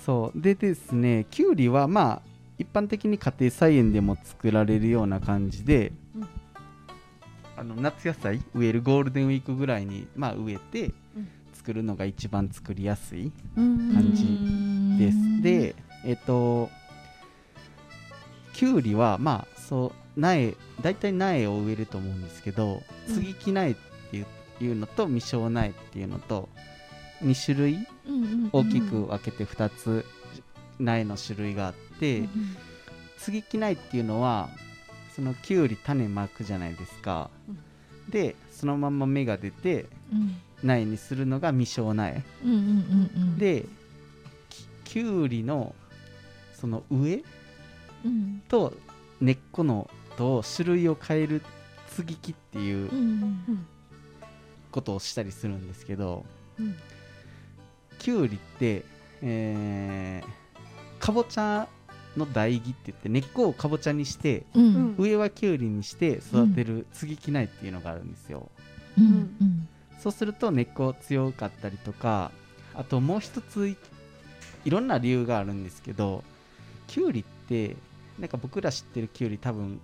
[0.06, 0.40] そう。
[0.40, 2.22] でですねきゅうりはまあ
[2.60, 6.02] 一般的に家庭菜園でも作られるような感じで、うん
[7.62, 11.28] あの夏野菜植えるゴールデンウィークぐらいに、まあ、植えてうん。
[11.54, 13.94] 作るのが一番作りやすいうん。
[13.94, 14.26] 感じ
[14.98, 15.42] です。
[15.44, 16.72] でえっと
[18.54, 23.16] きゅうりはまあそう苗大体苗を植えると思うんですけどうん。
[23.16, 23.76] 接ぎ木苗っ
[24.10, 24.26] ていう
[24.60, 26.50] いうのと未生苗っていうのと
[27.22, 27.88] 2種類
[28.52, 30.04] 大きく分けて2つ
[30.80, 32.24] 苗の種類があって、
[33.18, 34.50] 接ぎ木苗っていうのは
[35.22, 37.30] そのきゅうり種まくじゃないですか、
[38.10, 39.86] でそのまま芽が出て
[40.64, 42.24] 苗にするのが未生苗。
[43.38, 43.68] で
[44.50, 45.76] ききゅうりの
[46.56, 47.24] その上
[48.48, 48.74] と
[49.20, 51.44] 根っこのと種類を変える
[51.90, 52.90] 接ぎ木っていう
[54.72, 56.26] ことをしたりするんですけど、
[56.60, 56.76] うん。
[58.00, 58.84] きゅうりって、
[59.22, 60.42] えー
[61.00, 61.68] かぼちゃ
[62.18, 64.96] の台木って言って根っこをかぼちゃにしてうん。
[64.98, 68.50] 上はきゅうりにして育てる接ぎ木苗っていうのがあるんですよ、
[70.00, 72.32] そうすると根っこ強かったりとか
[72.76, 73.78] あともう一つい
[74.66, 76.24] いろんな理由があるんですけど
[76.88, 77.76] きゅうりって
[78.20, 79.80] なんか僕ら知ってるきゅうり多分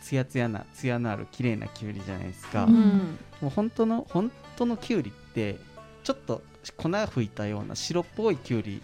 [0.00, 2.74] ツヤツヤなツヤのある綺麗なきゅうりじゃないですか、ううん。
[2.74, 5.58] んもう本当の本当のきゅうりって
[6.04, 6.42] ちょっと
[6.76, 8.80] 粉吹いたような白っぽいきゅうり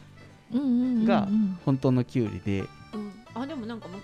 [1.05, 1.29] が
[1.65, 2.61] 本当のきゅうりで。
[2.61, 3.13] うん。
[3.35, 3.99] あでもなんかむ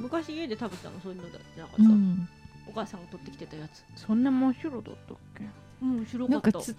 [0.00, 1.82] 昔家で食べたのそういうのだなかった、
[2.70, 3.84] お母さんが取ってきてたやつ。
[3.96, 5.44] そんな真っ白だったっけ？
[5.82, 6.50] うん白かった。
[6.50, 6.76] なんかつ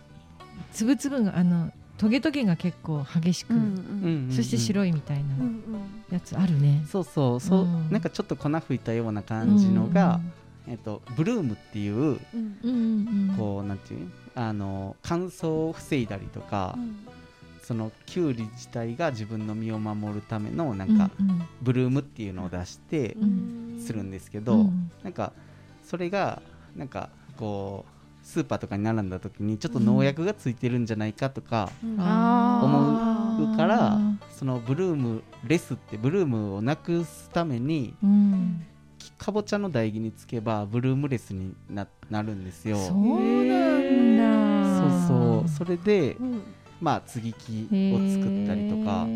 [0.72, 3.54] つぶつぶがあのトゲトゲが結構激しく、
[4.34, 6.04] そしてい白いみたいうんうなん。
[6.12, 6.86] やつあるね。
[6.88, 7.40] そうそう。
[7.40, 7.92] そう、うん。
[7.92, 10.22] なんかちょっと粉吹いたような感じのが、
[10.68, 12.20] えっと、ブルームっていううん。
[12.64, 14.10] うんうんこうなんていう？
[14.36, 16.78] あの乾燥を防いだりとか、
[17.70, 23.80] そのキュウリ自体が自分の身を守るためのなんか、うんブルームっていうのを出してうん。
[23.86, 24.92] するんですけうど、ん。
[25.04, 25.34] なんか
[25.84, 26.42] それが
[26.76, 34.00] なんかこうスーパーとかに並んだ時にちょっと農薬がついてるんじゃないかとか思うから、
[34.32, 38.66] そのブルームレスってブルームをなくすためにうん。
[38.98, 42.78] きかぼちゃの唾液につけばブルームレスにななるんですよ。
[42.78, 44.80] そうなんだ。
[44.80, 45.50] そうそう。
[45.50, 46.42] それでうん
[46.82, 49.08] まあ接ぎ木を作ったりとか。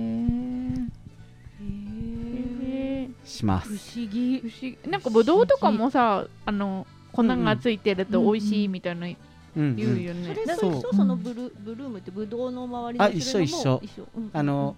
[3.25, 3.69] します。
[3.69, 4.77] 不思議不思議。
[4.89, 9.15] なんかぶどうとかもさあの粉がついてると美味しいみたいなうん
[9.55, 9.75] うん。
[9.75, 13.79] 言うよね、それとそのブルブルームってブドウの周りのあ一緒一緒。
[13.83, 14.07] 一緒。
[14.17, 14.75] うんあの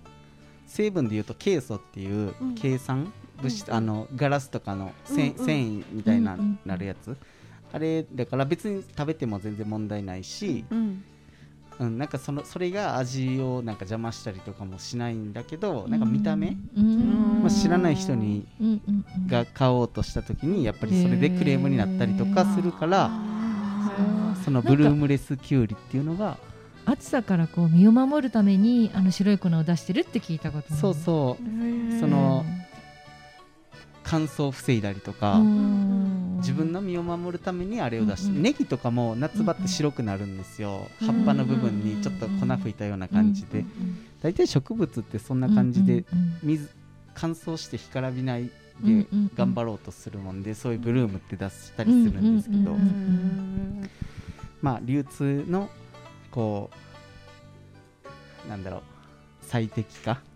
[0.67, 3.11] 成分でいうとケイ素っていううん計算？
[3.41, 5.45] 物質、うんあのガラスとかのせん、うんうん。
[5.45, 6.59] 繊維みたいな、うんうん。
[6.65, 7.15] なるやつ？
[7.73, 10.65] あれだから別に食べても全然問題ないし、
[11.79, 17.41] うんうん、なんかそのそれが味をなんか邪魔したりとかもしないんだけどなんか見た目、うん。
[17.41, 18.45] まあ、知らない人に
[19.27, 23.11] が買おうとした時にやっぱりそれでクレームになったりとかするから、
[24.43, 26.37] そのブルームレスキュウリっていうのが
[26.85, 31.99] 暑さからこう身を守るためにあの白い粉を出してるって聞いたことそうそう。
[31.99, 32.45] その
[34.05, 35.39] 乾燥を防いだりとか、
[36.37, 38.41] 自分の身を守るためにあれを出して、うんうん。
[38.43, 46.69] ネギとかも夏場って白くなるんですよ、うん葉っぱの部分にちょっと粉吹いたような感じで、うん大体植物ってそんな感じでうんうん水
[47.13, 48.49] 乾燥して干からびない
[48.83, 53.89] うんで頑張ろうとするもんでそういうブルームって出したりするんですけど、うんうん
[54.61, 55.69] まあ流通の
[56.31, 56.71] こ
[58.45, 58.81] うなんだろう
[59.41, 60.34] 最適化うん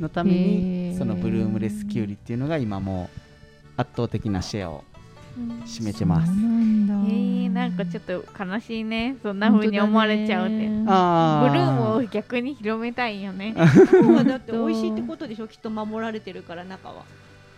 [0.00, 0.98] のためへにー。
[0.98, 3.20] そのブルームレスキュウリっていうのが今もう
[3.76, 4.84] 圧倒的なシェアを
[5.66, 6.32] 占めてます。
[6.32, 6.36] そう。
[6.36, 6.94] なんだ。
[6.94, 9.16] えー、なんかちょっと悲しいね。
[9.22, 13.54] そんな風に思われちゃうって、本あブルームをー逆に広めたいよね。
[13.56, 15.48] 中はだって美味しいってことでしょ？
[15.48, 17.02] きっと守られてるから中は。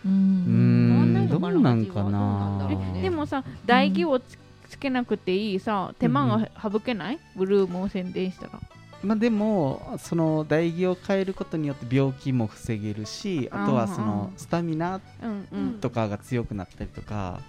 [0.05, 2.69] ううーんんどうなんかな？
[3.01, 4.37] でもさ唾液をつ
[4.69, 8.59] つけなくていいさ手間が省けない、ブルームを宣伝したら
[9.03, 15.73] まあでもその唾液を変えることによって病気も防げるしあとはそうんのスタミナうんうん。
[15.79, 17.39] とかが強くなったりとか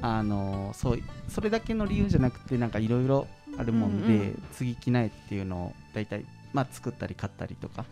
[0.00, 3.26] あのそうそれだけの理由じゃなくてなんかいろいろ
[3.58, 7.84] あるもんで、うんうん継ぎ木苗っていうのを大体まあ作ったり買ったりとか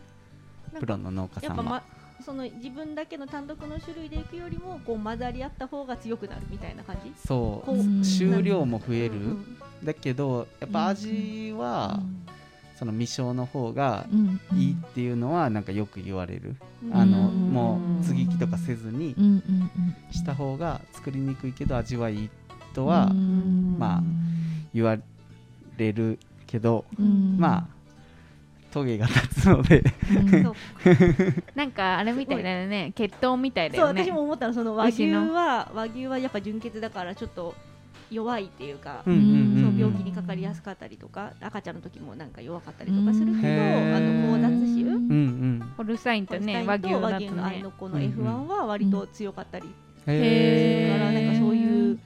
[0.78, 1.82] プロの農家さんは、
[2.24, 7.12] その自分だけの単独の種類でいくよりもこう混ざり合った方が強くなるみたいな感じ？
[7.26, 8.04] そう。
[8.04, 12.00] 収量も増える、うんだけどやっぱ味は、
[12.76, 14.06] その未生の方が
[14.54, 16.96] いいっていうのはなんかよく言われる、うん。
[16.96, 17.52] あのうん。
[17.52, 19.14] もう継ぎ木とかせずに
[20.10, 22.30] した方が作りにくいけど味はいい
[22.74, 23.76] とはうん。
[23.78, 24.02] まあ
[24.74, 24.98] 言わ
[25.76, 27.36] れるけど、うん。
[27.38, 27.74] まあ
[28.72, 29.84] トゲが立つので。
[30.10, 30.52] うん。
[31.54, 37.54] なんかあれみたいだよね血統みたいだそうよね私も思ったのその和牛は和牛はやっぱ純血だからちょっと
[38.10, 39.22] 弱いっていうか、うんうんう
[39.60, 45.12] んそう病気にかかりやすかったりとか赤ちゃんの時もなんか弱かったりとかするけど、へあーの交雑種うんう
[45.64, 45.72] ん。
[45.76, 47.62] ホルスタインとね和牛だとと和牛のあね。
[47.62, 48.10] のこのうんうん。
[48.10, 49.68] F1 は割と強かったり
[50.04, 51.98] するから、なんかそういう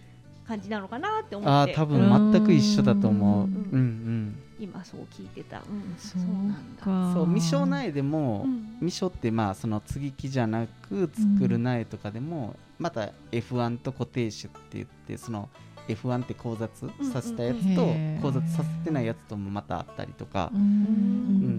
[0.46, 1.51] 感じなのかなって思って。
[1.51, 3.44] ああ多分全く一緒だと思う。
[3.44, 4.38] ううんんうん。
[4.61, 6.84] 今そう聞いてた、うん、そうなんだ。
[6.84, 8.76] かそう未生苗でも、うん。
[8.80, 15.49] 未生ってまあその接ぎ木じゃなく作る苗とかでも、また F1 と固定種って言ってその
[15.89, 17.82] F1 って交雑させたやつと
[18.22, 20.51] 交雑させてないやつともまたあったりとか。
[20.53, 20.62] う、うん。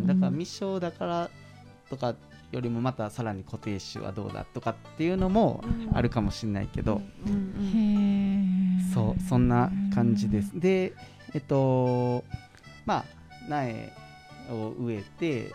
[0.03, 1.29] んだから未生だから
[1.89, 2.15] とか
[2.51, 5.97] よりもまたさらに固定種はどうだとかっていうのもうん。
[5.97, 7.01] あるかもしれないけど、
[8.93, 10.59] そうそんな感じです。
[10.59, 10.93] で
[11.33, 12.23] えっと
[12.85, 13.05] まあ
[13.49, 13.91] 苗
[14.51, 15.53] を植えて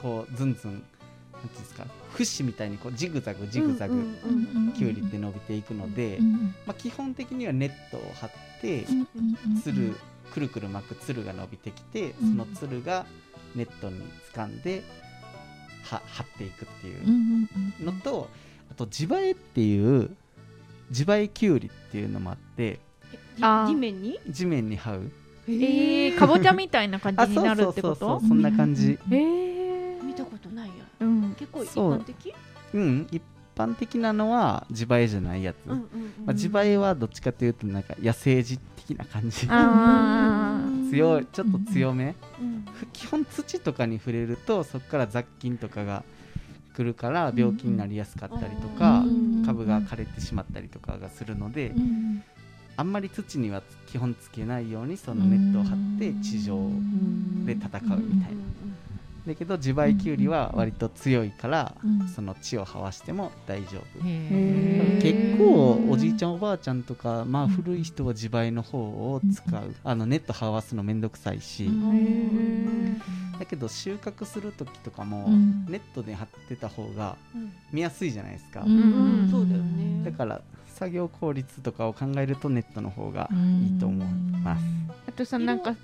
[0.00, 0.82] こうずんずん
[1.40, 3.94] なんていうんですか節みたいにこうジグザグジグザグ、
[4.76, 8.30] きゅうりって伸びていくので、うんまあ、基本的にはネットを張っ
[8.60, 8.84] て
[9.62, 9.96] つる
[10.32, 13.06] くるくる巻くつるが伸びてきてそのつるが
[13.54, 14.02] ネットに
[14.34, 14.82] 掴んで
[15.84, 18.28] は張っていくっていうのと
[18.70, 20.10] あと地映えっていう
[20.90, 22.80] 地映えきゅうりっていうのもあって
[23.38, 24.20] 地面に？
[24.28, 25.10] 地面に這う。
[25.48, 28.98] えー、かぼちゃみたいな感あじになるってこそうそうそうとそんな感じ。
[29.10, 29.49] えー、
[31.40, 32.34] 結構一般的？
[32.74, 32.78] う。
[32.78, 33.22] ん一
[33.56, 36.26] 般的なのは地映えじゃないやつ、うんうんうん。
[36.26, 39.46] まあ、地映えはどっちかというとなんか野生児的な感じ。
[39.50, 40.60] あ
[40.90, 46.04] 強いちょっと強め、うん基本土とかに触れるとそこから雑菌とかが
[46.74, 52.22] くるから病気になりやすかったりとか、うん株が枯れてしまったりとかがするので、うん
[52.76, 56.56] あんまり土には基本つけないようにそのネットを張って地上
[57.44, 58.40] で戦うみたいな。
[59.30, 64.02] だけど自培キュウリは割と強いから、うんその地を這わしても大丈夫。
[64.02, 71.70] 結構おじいちゃんおばあちゃんとか、まあ、古い人は自培の方を使う、あのネット這わすのめんどくさいし、
[73.38, 75.64] だけど収穫する時とかも、うん。
[75.66, 77.16] ネットで貼ってた方が
[77.72, 80.04] 見やすいじゃないですか、うんうんそうだよね。
[80.04, 84.06] だから作業効率とかを考えるとネットの方がうんいいと思い
[84.42, 84.64] ます、
[85.08, 85.76] あとさなんか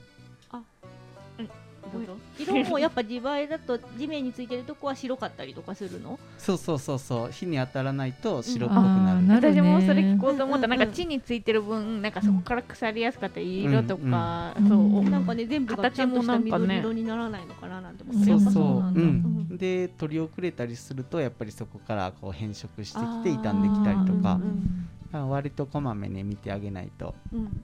[2.39, 6.19] 色もやっぱ自培だと地面についてるとこは白かったりとかするの？
[6.39, 7.31] そうそうそうそう。
[7.31, 9.61] 火に当たらないと白っぽくあなる、ーなるね。
[9.61, 10.79] 私もそれ聞こうと思った、うんうんうん。
[10.79, 18.31] なんか地についてる分なんかそこから腐りやすかったり色とか、うんそう、うんなんかね全部がちゃんとした緑色にならないのかななんて思って。
[18.31, 18.53] そうそう。
[18.53, 18.95] そうなん。
[18.95, 19.57] だうん。
[19.57, 24.35] で取り遅れたりするとやっぱりそこからこう変色してきて傷んできたりとか。
[24.35, 27.15] うんあ割とこまめに見てあげないと。
[27.33, 27.63] うん。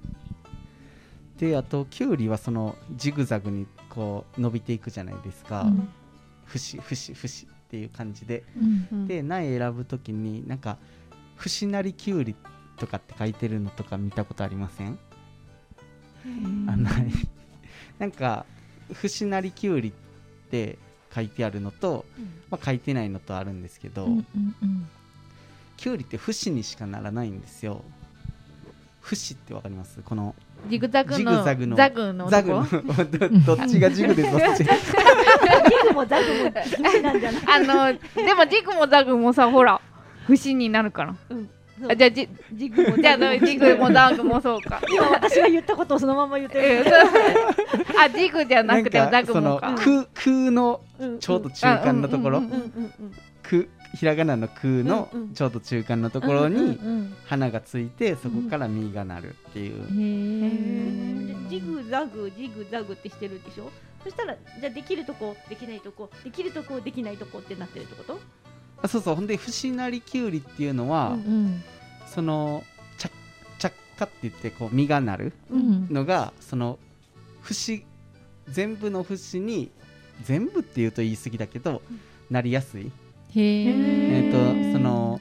[1.37, 5.89] であとキュウリはそのジグザグにこう伸びていくじゃないですか、うん。
[6.47, 8.43] 節節節っていう感じで。
[8.57, 8.89] うん。
[8.91, 10.79] うんで苗選ぶときになんか
[11.37, 12.35] 節なりキュウリ
[12.79, 14.99] とかって書いてるのとか見たことありません？
[16.69, 17.13] あない。
[17.99, 18.47] なんか
[18.95, 19.93] 節なりキュウリっ
[20.51, 20.79] て
[21.15, 22.07] 書いてあるのと、
[22.51, 24.89] まあ、書いてないのとあるんですけど、うんうんうん。
[25.77, 27.83] キュウリって節にしかならないんですよ
[29.03, 30.01] 節ってわかります？
[30.05, 30.35] この
[30.71, 32.29] ジグザグのジグザグの。
[32.31, 32.65] ザグの
[33.45, 34.65] どどっちがジグでどっ ち。
[34.65, 34.71] ジ
[35.89, 37.43] グもザグもダメなんじゃない？
[37.47, 39.81] あのでもジグもザグもさほら
[40.27, 41.15] 節になるから。
[41.29, 41.49] そう。
[41.91, 44.81] あじゃあジジグもじゃあジグもザグもそうか。
[44.89, 46.65] 今私が言ったことをそのまま言ってる。
[46.65, 46.93] えそう
[48.01, 51.19] あジグじゃなくてもザグそのもか空空のうん。
[51.19, 52.61] ちょうど中間のところ、うんうんうんう
[53.07, 55.35] ん空ひらがなの空のうんうん。
[55.35, 56.71] ちょうど中間のところにうんう
[57.03, 61.49] ん花がついてそこから実がなるっていう、へー。
[61.49, 63.71] でジグザグジグザグってしてるでしょ？
[64.03, 68.19] そしたらじゃあできるとこできないとこできるとこできないとこってなってるってこと？
[68.83, 69.15] あそうそう。
[69.15, 71.19] ほんで節なりきゅうりっていうのは、うんう
[71.49, 71.63] ん。
[72.07, 72.65] その
[72.99, 73.11] 着
[73.59, 75.89] 着火って言ってこう実がなるうん。
[75.91, 76.79] のがその
[77.43, 77.85] 節
[78.49, 79.71] 全部の節に
[80.25, 82.01] 全部っていうと言い過ぎだけど、うん。
[82.31, 82.91] なりやすい、
[83.41, 85.21] えー、とその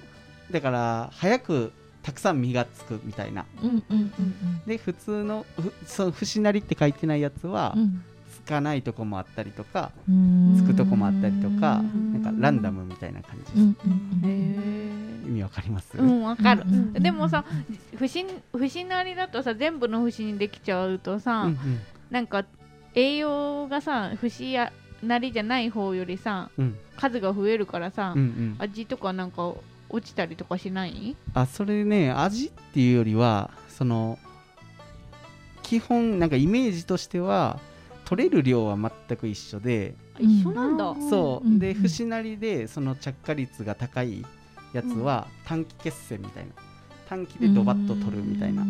[0.52, 3.46] だから早くたくさん実がつくみたいな。
[3.62, 4.14] うんうんうん
[4.66, 8.04] で普通のふその節なりって書いてないやつは、うん。
[8.32, 10.56] つかないとこもあったりとかうん。
[10.58, 13.60] つくとこもあったりとかうんなんかランダムみたいな感じ。
[13.60, 14.30] うんです、うん。
[14.30, 16.94] へ意味わかります、ーうんわかる、うん。
[16.94, 17.46] でもさ
[17.98, 21.80] 節節なりだとさ全部の節にできちゃうとさ、うんうん。
[22.10, 22.46] なんか
[22.94, 24.72] 栄養がさ節や
[25.04, 26.78] なりじゃない方よりさうん。
[26.96, 28.56] 数が増えるからさ、うんうん。
[28.60, 29.54] 味とかなんか
[29.90, 31.16] 落ちたりとかしない？
[31.34, 34.18] あそれね味っていうよりはその
[35.64, 37.60] 基本なんかイメージとしては
[38.06, 39.96] 取れる量は全く一緒で。
[40.20, 40.90] 一緒なんだ。
[40.90, 41.10] うん。
[41.10, 44.26] そう、うんで節なりでその着火率が高い
[44.74, 46.52] やつは短期決戦みたいな。
[47.10, 48.64] 短期でドバッと取るみたいな、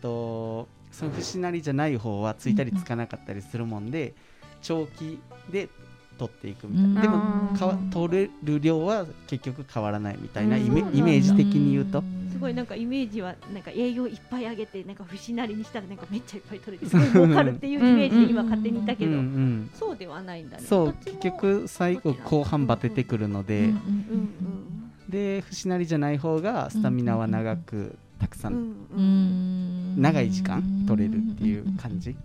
[0.00, 4.14] とその節なりじゃない方はついたりつかなかったりするもんで
[4.62, 5.18] 長期
[5.50, 5.68] で
[6.18, 10.66] 取っていくみたいな、でもかわ取れる量は結局変わらないみたいなうん。
[10.66, 20.62] イメイメージ的に言うと、すごいなんかイメージはなんか栄養いっぱいあげてなんか節なりにしたらなんかめっちゃいっぱい取れて すごい儲かるっていうイメージで今勝手にいたけうんどうんそうではないんだね。
[20.62, 23.74] そう結局最後後半バテてくるので、
[25.08, 32.16] で節なりじゃない方がスタミナは長くたくさうん長い時間取れるっていう感じ。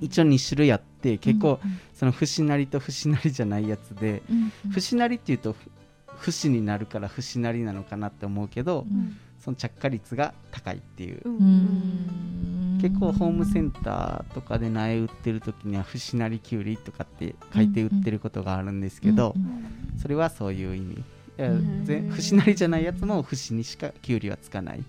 [0.00, 1.60] 一応2種類あって結構
[1.94, 4.22] その節なりと節なりじゃないやつで
[4.72, 5.54] 節なりっていうと
[6.16, 8.84] ふ節になるから節なりなのかなって思うけど
[9.38, 11.22] その着火率が高いっていう。
[12.80, 19.36] 結構ホームセンターとかで苗売ってる時には節なりきゅうりとかって書いて売ってることがあるんですけど
[20.00, 21.04] それはそういう意味
[21.36, 24.82] 節なりじゃないやつも節にしかきゅうりはつかない。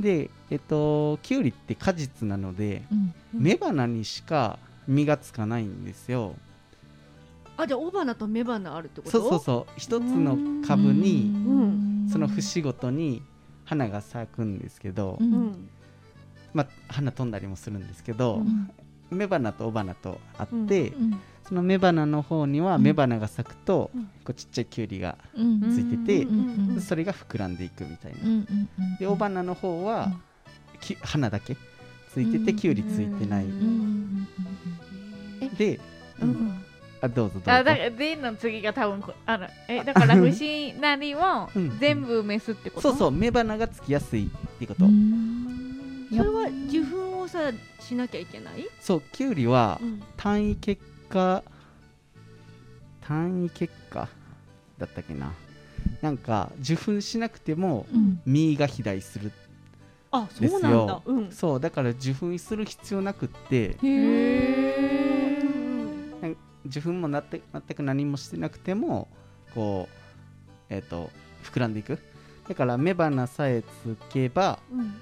[0.00, 2.82] でえっときゅうりって果実なので
[3.38, 4.58] 雌花にしか
[4.88, 6.34] 実がつかないんですよ。
[7.56, 9.10] あじゃあ雄花と雌花あるってこと？
[9.10, 9.72] そうそうそう。
[9.76, 12.08] 一つの株にうん。
[12.10, 13.22] その節ごとに
[13.64, 15.68] 花が咲くんですけど、うん。
[16.54, 18.42] まあ、花飛んだりもするんですけど、
[19.10, 22.82] 雌花と雄花とあって、うんその雌花の方にはうん。
[22.86, 24.04] 雌花が咲くと、うん。
[24.24, 26.74] こうちっちゃいきゅうりがつついてて、うん。
[26.74, 26.80] うん。
[26.80, 28.24] それが膨らんでいくみたいな、で
[28.98, 30.12] で雄花の方は、
[30.80, 31.56] き花だけ
[32.12, 34.26] ついててきゅうりついてない、うん。
[35.56, 35.80] で、
[36.20, 36.62] うん。
[37.02, 37.52] あどうぞどうぞ。
[37.52, 41.78] あだからでの次が多分こあのえだから節なりもうん。
[41.78, 42.90] 全部メスってこと？
[42.90, 44.28] そうそう雌花がつきやすいっ
[44.58, 46.08] てこと、うん。
[46.10, 50.02] それは受粉をさしなきゃいけない、そうキュウリはうん。
[50.16, 51.42] 単位結果
[53.00, 54.08] 単位結果
[54.78, 55.32] だったっけな。
[56.02, 58.20] なんか受粉しなくてもうん。
[58.24, 59.32] 実が肥大する。
[60.10, 61.02] あですよそうなんだ。
[61.04, 61.32] うん。
[61.32, 63.76] そうだから受粉する必要なくって。
[66.66, 69.06] 受粉もなって全く何もしてなくても
[69.54, 69.94] こう
[70.68, 71.10] えっ、と
[71.44, 71.98] 膨らんでいく。
[72.48, 74.94] だから雌花さえつけばうん。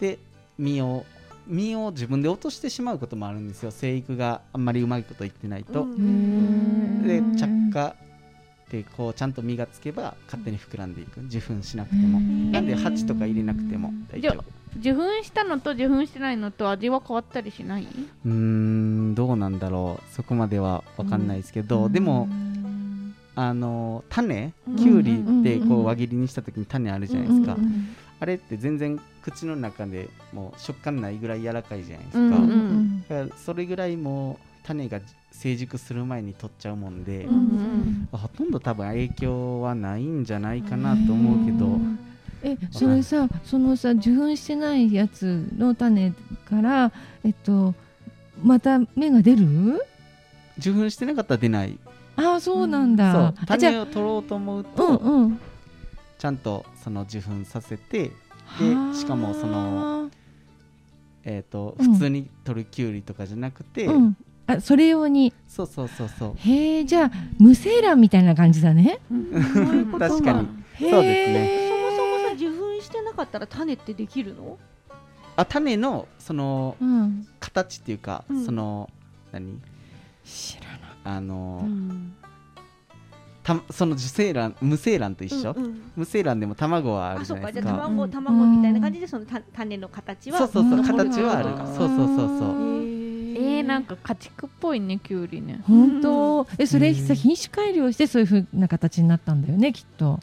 [0.00, 0.18] で
[0.58, 1.04] 実を
[1.48, 3.70] 実を自分で落としてしまうこともあるんですよ。
[3.70, 7.02] 生育があんまりうまいこといってないと、うん。
[7.06, 7.94] でうん着火
[8.70, 11.20] でこうちゃんと実がつけば勝手に膨らんでいく。
[11.22, 12.20] 受粉しなくても。
[12.20, 13.92] なんで鉢とか入れなくても。
[14.12, 14.44] 大丈夫。
[14.78, 17.84] 受粉したのと受粉してないのと味は変わったりしない？
[17.84, 20.14] うーんどうなんだろう。
[20.14, 22.28] そこまでは分かんないですけど、でも
[23.34, 25.68] あの種うんきゅうりってうん。
[25.68, 27.88] こう輪切りにした時に種あるじゃないですか、うんうん
[28.20, 32.34] あれって全然口の中でもう食感ないぐらい柔らかいじゃないですか、うんう
[33.24, 35.00] んそれぐらいもう種が
[35.32, 41.78] 成熟する前に取っちゃうもんで、うんうんほとんど多分影響はないんじゃないかなと思うけど、
[42.42, 46.12] えそれさそのさ受粉してないやつの種
[46.48, 46.92] から
[47.24, 47.74] えっと
[48.42, 49.82] また芽が出る？
[50.58, 51.78] 受粉してなかったら出ない。
[52.16, 53.34] ああそうなんだ、そう。
[53.46, 55.40] あじゃ種を取ろうと思うあと、うんうん
[56.18, 58.10] ちゃんとその受粉させて、
[58.44, 58.96] はあ。
[58.96, 60.10] しかもその
[61.24, 61.92] えー、とうん。
[61.94, 64.16] 普通に取るきゅうりとかじゃなくて、うん。
[64.46, 65.32] あそれ用に？
[65.46, 66.34] そうそうそうそう。
[66.36, 69.00] へえじゃあ無精卵みたいな感じだね。
[69.08, 69.18] そう
[69.64, 70.48] いうこと確かに。
[70.78, 71.68] そうですね。
[71.68, 74.58] そもそもさ受粉してなかったら種ってできるの？
[75.36, 77.26] あ種のそのうん。
[77.40, 78.44] 形っていうか、うん。
[78.44, 78.90] その
[79.32, 79.60] 何？
[80.24, 82.14] 知らないあの、ん
[83.48, 85.82] たその受精卵無精卵と一緒、うんうん。
[85.96, 87.72] 無精卵でも卵はあるじゃないですか。
[87.72, 88.10] ゃあ卵うん。
[88.10, 90.78] 卵みたいな感じでそのた種の形はそうそうそう。
[90.78, 92.88] うん形はあるうんそうそうそうそう。
[93.40, 95.60] えー、なんか家畜っぽいねきゅうりね。
[95.66, 96.46] 本当？
[96.58, 100.20] えそれさうん品種改良してそういうふうな形になったんだよねきっと。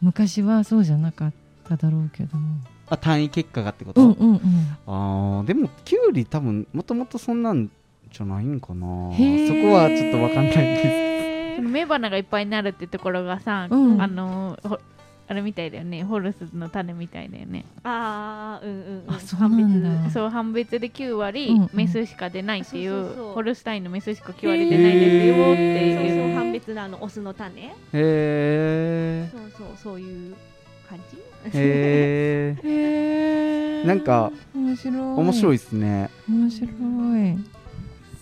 [0.00, 1.32] 昔はそうじゃなかっ
[1.68, 2.60] ただろうけども。
[2.88, 4.40] あ単位結果がってこと、うんうんうん。
[4.86, 7.70] あーでもきゅうり多分もともとそんなん
[8.12, 8.78] じゃないんかな。
[8.78, 11.09] そこはちょっとわかんないです
[11.60, 14.00] 雌花がいっぱいになるってところがさ、うん。
[14.02, 14.78] あのほ
[15.28, 16.02] あれみたいだよね。
[16.02, 17.64] ホルスの種みたいだよね。
[17.84, 19.14] ああうんうんうん。
[19.14, 19.88] あそうなんだ。
[19.88, 20.14] 判別。
[20.14, 21.62] そう判別で9割、うん。
[21.62, 23.34] うんメスしか出ないっていうそうそうそう。
[23.34, 27.62] ホルスタインのメスしか9割出ないですよってそういうそう判別のあのオスの種。
[27.62, 30.34] へえそうそうそういう
[30.88, 31.16] 感じ？
[31.16, 34.96] へえ へえなんか面白い。
[34.96, 36.10] 面白いですね。
[36.28, 36.70] 面白い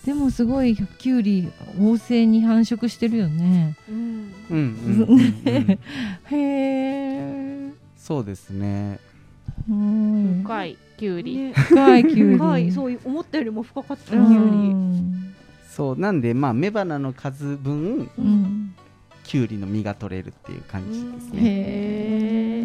[0.05, 3.75] でもすごいキュウリ旺盛に繁殖してるよね。
[3.89, 4.33] うん。
[4.49, 5.77] うんうんうん、うん、 へ
[6.31, 8.99] えそうですね。
[9.69, 12.71] うん深いきゅうり、ね深いキュウリ深い。
[12.71, 14.03] そう思ったよりも深かった。
[14.03, 15.33] うキュウリん。
[15.69, 18.73] そうなんでまあ雌花の数分うん。
[19.29, 22.63] きゅうりの実が取れるっていう感じですね、へえ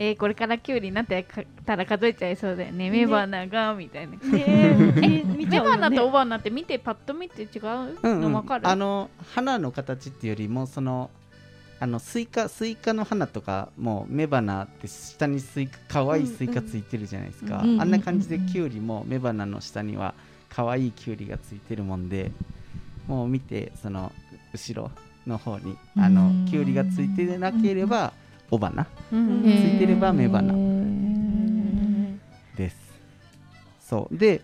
[0.00, 2.88] えー、これからきゅうりになってかたら数えちゃいそうだよね。
[2.88, 4.14] 雌花がみたいな。
[4.14, 4.96] 雌ゃうよ
[5.34, 5.58] ね。
[5.68, 7.98] 花と雄花って見てパッと見て違う？
[8.00, 8.20] うんうん。
[8.22, 11.10] の分かる、あの花の形っていうよりもその
[11.80, 20.14] あのスイカスイカの花とかも雌花って下にスイカ可愛いスイカついてるじゃないですか、うんうんあんな感じでうんうんキュウリも雌花の下には
[20.48, 22.30] 可愛いキュウリがついてるもんで
[23.06, 24.12] もう見てその
[24.52, 24.90] 後ろ
[25.26, 26.14] の方にあうん。
[26.44, 28.12] のキュウリがついてなければ
[28.50, 28.86] 雄花？
[29.12, 29.42] うん。
[29.42, 30.56] ついてれば雌花へ
[32.56, 32.76] です。
[33.80, 34.16] そう。
[34.16, 34.40] で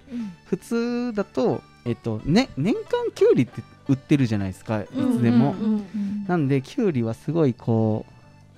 [0.46, 2.82] 普通だとえっとね年間
[3.14, 8.12] キュウリって売ってるじゃないですかいつでも、うんうんーなんでキュウリはすごいこう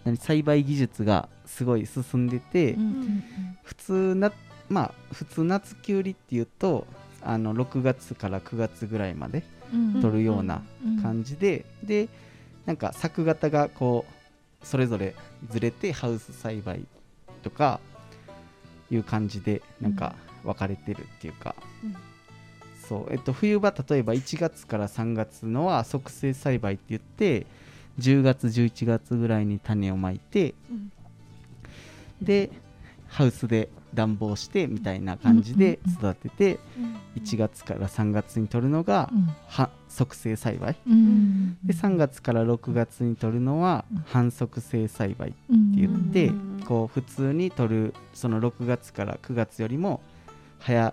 [0.05, 3.25] 何栽培技術がすごい進んでて、うん
[3.65, 4.33] 普通な
[4.69, 6.87] まあ普通夏キュウリっていうと
[7.23, 9.43] あの6月から9月ぐらいまで
[9.75, 12.09] うん取るようなうん感じで、で
[12.65, 14.13] なんか作型がこう
[14.63, 15.15] それぞれ
[15.51, 16.87] ずれてハウス栽培
[17.43, 17.81] とか
[18.91, 21.55] いう感じでなんか分かれてるっていうか、
[21.85, 21.97] うん。
[22.89, 23.13] そう。
[23.13, 27.47] えっと冬場例えば1月から3月のは促成栽培って言って
[27.99, 30.93] 10月11月ぐらいに種をまいてうん。
[32.23, 32.51] で
[33.09, 36.59] ハウスで暖房してみたいな感じで育てて
[37.17, 39.11] 1月から3月に取るのが
[39.89, 40.77] 促成栽培。
[40.87, 41.57] うん。
[41.65, 44.05] で3月から6月に取るのはうん。
[44.07, 50.01] 反則性栽培ってうん言って、うんこう普通に取るその6月から9月よりも
[50.59, 50.93] 早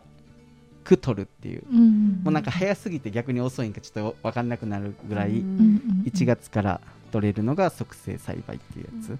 [0.83, 9.17] く取るっていう、うんもうなんか早すぎて逆に遅いんかちょっと分かんなくなるぐらい、うんうん1月から取れるのが促成栽培っていうやつ、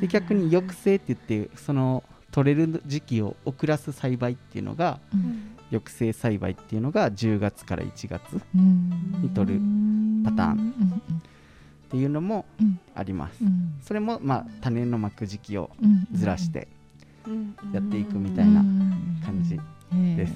[0.00, 2.02] で逆に抑制って言ってその
[2.36, 5.52] 取れる時期を遅らす栽培っていうのがうん。
[5.70, 9.60] 抑制栽培っていうのが10月から1月に取る
[10.24, 10.58] パターン。
[10.58, 11.02] うん
[11.88, 12.78] ていうのもうん。
[12.94, 13.78] あります、うん。
[13.80, 16.68] それもまあ種のまく時期をうんずらして
[17.26, 17.56] うん。
[17.72, 18.60] やっていくみみたいな
[19.24, 19.58] 感じ
[20.16, 20.34] です。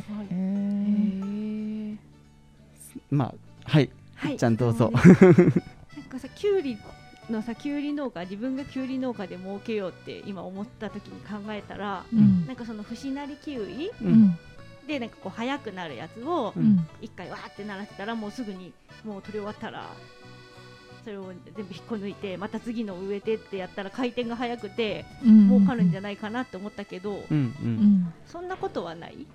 [3.11, 3.35] まあ
[3.65, 4.37] はい、はい。
[4.39, 4.91] ちゃんどうぞ。
[4.97, 5.03] なん
[6.09, 6.79] かさきゅうり
[7.31, 12.47] のさきゅうり農家自分がきゅうり農家で儲けようって今思った時に考えたらうん。
[12.47, 14.13] なんかその節なりキウイううん。
[14.13, 14.39] ん
[14.87, 18.73] でなんかこう速くなるやつをうん一回わーって鳴らしたらもうすぐに
[19.05, 19.85] もう取り終わったら
[21.05, 25.49] それを全部引っこ抜いてまた次のを植えてってやったら回転が速くてうん。
[25.49, 28.13] 儲かるんじゃないかなって思ったけどうんううんん。
[28.27, 29.27] そんなことはない？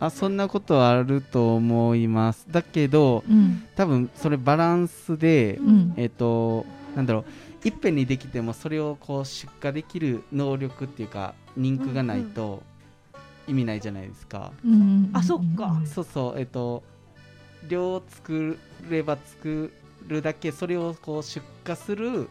[0.00, 2.46] あそんなことはあると思います。
[2.50, 3.62] だけどうん。
[3.76, 5.94] 多分それバランスで、うん。
[5.96, 7.20] えっ、となんだろ
[7.64, 12.62] ういっぺんにできてもそれをこう出荷できる能力っていうか人気がないと
[13.46, 15.80] 意味ないじゃないですか、うんあそっか。
[15.84, 16.82] そうそうえっ、と
[17.68, 18.58] 量を作
[18.90, 19.72] れば作
[20.06, 22.28] るだけそれをこう出荷する、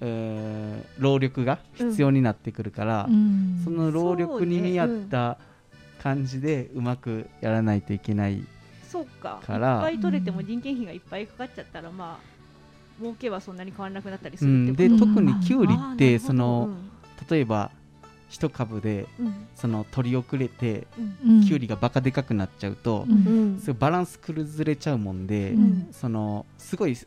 [0.00, 3.60] えー労力が必要になってくるから、うん。
[3.64, 5.38] その労力に見合った
[6.02, 8.44] 感じでうまくやらないといけない
[8.88, 9.40] そうか。
[9.46, 9.74] から。
[9.74, 12.37] いっぱい取れても人件費がいっぱいかかっちゃったらまあ
[13.00, 15.06] 儲けはそんなに変わらなくなったりすうるん、でってこと？
[15.06, 16.68] 特にキュウリってその
[17.30, 17.70] 例えば
[18.28, 19.26] 一株でうん。
[19.26, 20.86] うんその取り遅れて
[21.26, 21.44] うん。
[21.44, 25.88] キュウリがバカでかくなっちゃうとうバランス崩れちゃうもんで、うん。
[25.90, 27.06] そのすごい負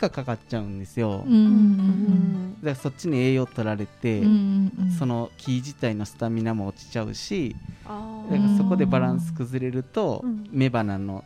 [0.00, 1.34] 荷かかっちゃうんですよ、うん。
[1.34, 2.54] うん。
[2.54, 4.72] だからそっちに栄養取られて、うん。
[4.80, 4.90] うん。
[4.92, 10.48] その木自体のスタミナも落ちちゃうしだからそこでバランス崩れると、うん。
[10.54, 11.22] 雌花の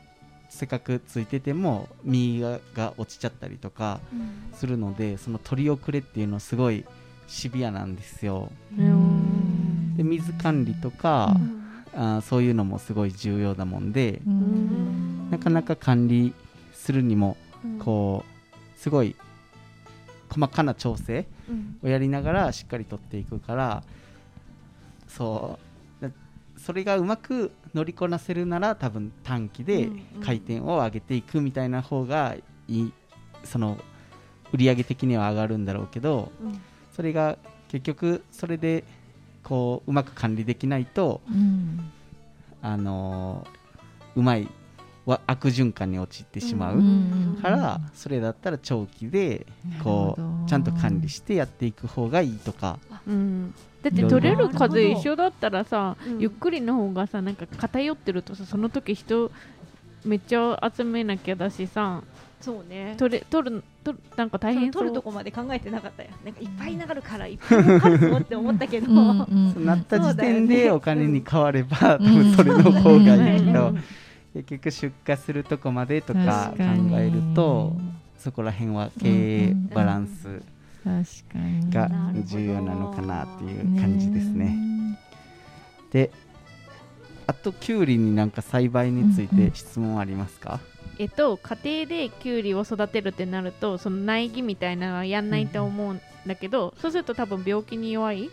[0.55, 4.57] せっかくついてても実がが落ちちゃったりとかうん。
[4.57, 6.85] するのでその取り遅れっていうのはすごい
[7.27, 8.51] シビアなんですよ。
[8.79, 9.97] うん。
[9.97, 11.37] で水管理とか、
[11.95, 15.31] あーそういうのもすごい重要だもんで、うん。
[15.31, 16.33] なかなか管理
[16.73, 17.79] するにもうん。
[17.79, 18.25] こ
[18.77, 19.17] うすごい
[20.31, 21.79] 細かな調整うん。
[21.83, 23.83] をやりながらしっかり取っていくから
[25.09, 25.59] そ
[26.01, 26.11] うだ
[26.57, 29.91] それがうまく乗りこなせるなら多分短期で
[30.25, 32.37] 回転を上げていくみたいな方が
[32.69, 32.93] いい
[33.43, 33.79] その
[34.53, 36.61] 売り上げ的には上がるんだろうけどうん。
[36.95, 37.37] それが
[37.69, 38.85] 結局それで
[39.43, 41.91] こううまく管理できないとうん。
[42.63, 43.65] あのー
[44.17, 44.49] うまい
[45.07, 49.45] わ悪循環に陥ってしまう、うんからそれだったら長期で
[49.83, 50.17] こ
[50.47, 52.79] うちゃんと管理してやっていく方がいいとか。
[53.07, 53.55] うん
[53.85, 56.19] だって取れる数一緒だったらさ、うん。
[56.19, 59.31] ゆっくりの方がさなんか偏ってるとさその時人
[60.07, 62.03] めっちゃ集めなきゃだしさ
[62.41, 62.95] そうね。
[62.99, 64.83] 取れ取る取るなんか大変そう。
[64.83, 66.11] 取るとこまで考えてなかったよ。
[66.25, 68.91] なんかいっぱい流るからいっぱい儲かるぞって思ったけど。
[68.91, 73.85] うんうんそうなった時点でお金に変われば、うん多分それの方がいいけど、うん。
[74.35, 76.65] 結局出荷するとこまでとか考
[76.99, 77.77] えると
[78.19, 80.43] そこら辺は経営バランス
[80.85, 82.27] がなるほど。
[82.27, 84.57] 重要なのかなっていう感じですね。
[85.91, 86.11] で
[87.27, 89.51] あときゅうりになんか栽培についうんうん。
[89.51, 90.61] て質問ありますか、
[90.99, 98.31] えっと家庭でキュウリを育てるってなるとその苗木みたいなのはやんないと思うんだけど、そうすると多分病気に弱い？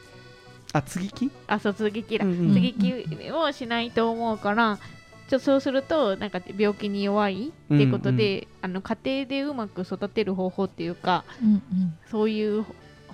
[0.74, 1.32] あ接ぎ木？
[1.48, 4.80] あそう接ぎ木だ、うんうん接ぎ木をしないと思うから
[5.28, 11.62] ちょそうするとなんか病気に弱いっていうことで、あの家庭でうまく育てる方法っていうかうんうん。
[12.10, 12.66] そういう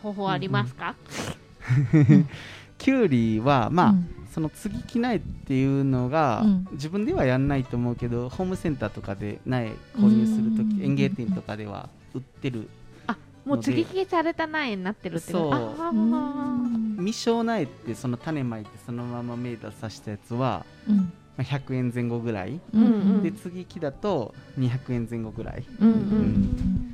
[0.01, 0.95] 方法ありますか、
[2.77, 4.09] きゅうり はまあ、うん。
[4.31, 6.67] その接ぎ木苗っていうのが、うん。
[6.73, 12.69] 自分ではやんないと思うけどホームセンターとかで苗購入するとうんき園芸店とかでは売ってる
[13.45, 15.75] もう接ぎ木された苗になってるってこと？
[16.97, 23.23] 未生苗ってその種まいてそのまま芽出させたやつは、うんまあ、100円前後ぐらい、うんうん。
[23.23, 25.63] で接ぎ木だと200円前後ぐらい。
[25.79, 25.99] うんううん。
[26.01, 26.87] ん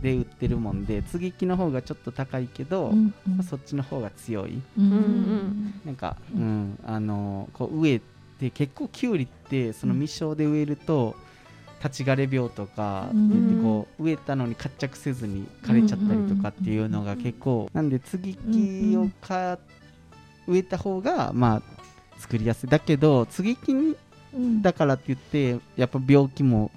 [0.00, 4.60] で売ってるもんで接ぎ木の方がちょっと高いけど、うんまあそっちの方が強い。
[4.78, 8.00] うんうんなんか、ううんあのこう植え
[8.38, 11.14] て結構きゅうりってその未生で植えると
[11.82, 13.08] 立ち枯れ病とか
[13.62, 17.70] こう植えたのに活着せずに枯れちゃったりとかっていうのが結構。
[17.72, 19.58] なんで接ぎ木をか
[20.46, 21.62] 植えた方がまあ
[22.18, 22.68] 作りやすい。
[22.68, 23.96] だけど接ぎ木に
[24.34, 24.62] うん。
[24.62, 26.70] だからって言ってやっぱ病気も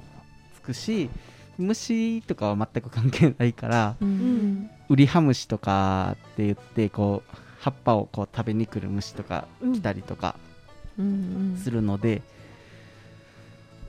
[0.56, 1.10] つくし
[1.58, 4.08] 虫とかは全く関係ないからうん。
[4.08, 10.36] うんウリハムシとかって言ってこう葉っぱをこう食べに来る虫とか来たりとか
[10.98, 12.22] うんするので、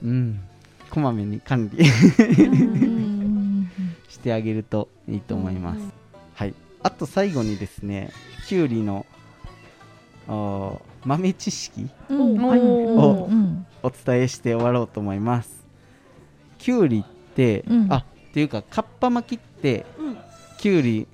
[0.03, 0.41] うん。
[0.89, 3.71] こまめに管理うん
[4.09, 5.79] してあげるといいと思います、
[6.33, 6.53] はい。
[6.81, 8.11] あと最後にですね
[8.47, 9.05] きゅうりの
[10.27, 12.43] 豆知識うん。
[12.45, 13.65] おーうん。
[13.81, 15.65] お伝えして終わろうと思います。
[16.57, 17.93] きゅうりって、うん。
[17.93, 18.03] あっ
[18.33, 20.17] ていうかかっぱ巻きってうん。
[20.57, 21.07] きゅうり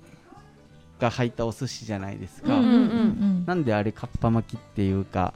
[1.00, 5.34] が入ったお寿司じゃないですか、うんうんなんであれかっぱ巻きっていうか。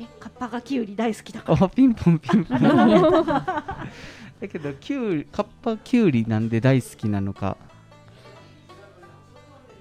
[0.00, 1.64] えカッパがキュウリ大好きだから。
[1.64, 2.58] あピンポンピンポン。
[4.40, 7.56] だけどきゅうりかっぱきゅうりなんで大好きなのか。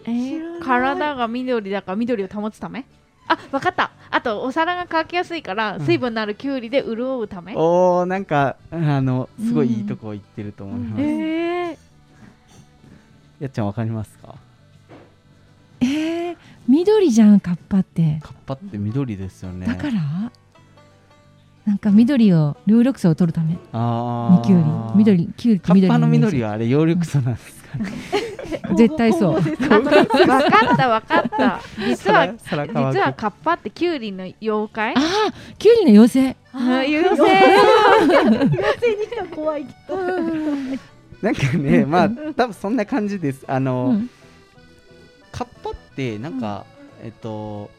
[0.06, 2.86] えー体が緑だから緑を保つため？
[3.28, 3.92] あわかった。
[4.10, 5.82] あとお皿が乾きやすいからうん。
[5.82, 11.78] 水分のあるきゅうりで潤うため、おーなんかあのすごいいいとこ行ってると思います、えー、
[13.40, 14.36] やっちゃんわかりますか？
[15.82, 18.20] えー、緑じゃんカッパって。
[18.24, 19.68] かっぱって緑ですよね。
[19.68, 20.32] だから
[21.66, 23.58] なんか緑を緑緑素を取るため。
[23.74, 24.66] あにきゅうり
[24.96, 27.92] 緑きゅうりかっぱの緑ははあれ葉緑素なんですかね
[28.78, 29.34] 絶対そう。
[29.36, 31.60] わかったわかった。
[31.88, 34.94] 実は皿実皿はカッパってきゅうりの妖怪？
[34.96, 36.38] ああきゅうりの妖精。
[36.54, 37.24] 妖精。
[37.24, 37.28] 妖
[38.80, 39.66] 精にしては怖い。
[39.66, 39.98] けど
[41.22, 43.44] なんかねまあ多分そんな感じです。
[43.48, 44.10] あの、うん。
[45.32, 46.66] カッパってなんか、
[47.04, 47.70] えっと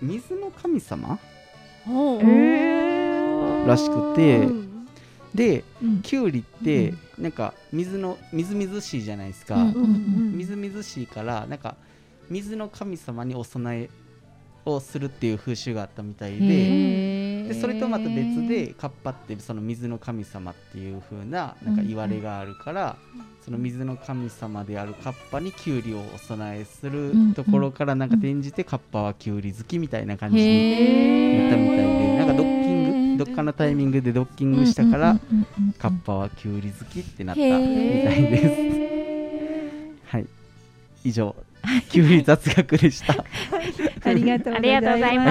[0.00, 1.18] 水の神様？
[1.86, 4.68] ほうえらしくて、うん
[5.34, 6.02] でうん。
[6.02, 11.76] キュウリって、うんなんか水のみずみずしいじゃないですか、うんうんみずみずしいからなんか
[12.28, 13.88] 水の神様にお供え
[14.64, 22.96] をするっていう風習があったみたいででそれとまた別でカッパってその水の神様っていう風ななんか言われがあるから、
[23.44, 32.61] その水の神様であるカッパにキュウリをお供えするうんところからなんか転じてカッパはキュウリ好きみたいな感じになったみたいでなんかドッキング
[33.16, 35.18] どっかのタイミングでドッキングしたから
[35.78, 40.06] カッパはキュウリ好きってなったみへたーいです。
[40.08, 40.26] はい。
[41.04, 41.34] 以上。
[41.88, 43.14] キュウリ雑学でした。
[44.04, 44.82] ありがとうございました。
[44.82, 45.24] ありがとうございま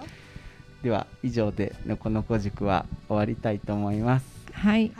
[0.00, 0.14] た。
[0.82, 4.26] では以上でのこのこ塾は終わりたいと思います。
[4.52, 4.92] はい。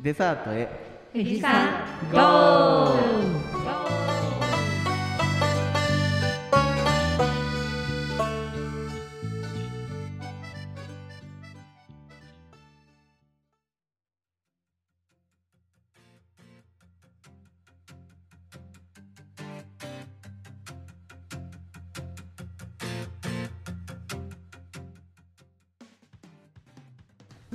[0.00, 0.68] デザートへ。
[1.12, 1.52] 富士山
[2.12, 3.87] ゴー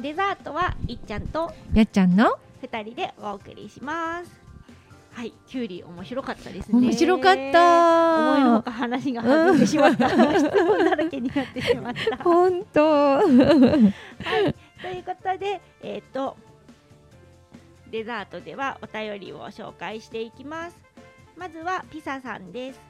[0.03, 2.37] デザートはいっちゃんとやっちゃんの？
[2.61, 4.31] 二人でお送りします。
[5.13, 6.77] はいキュウリ面白かったですね。
[6.77, 8.33] 面白かった。
[8.33, 12.17] 思いのほか話が弾んでしまった、 質問だらけになってしまった。
[12.17, 12.81] 本当。
[12.83, 13.25] はい、
[14.81, 16.35] ということで、えっ、と、
[17.89, 20.77] デザートではお便りを紹介していきます。
[21.37, 22.81] まずはピサさんです。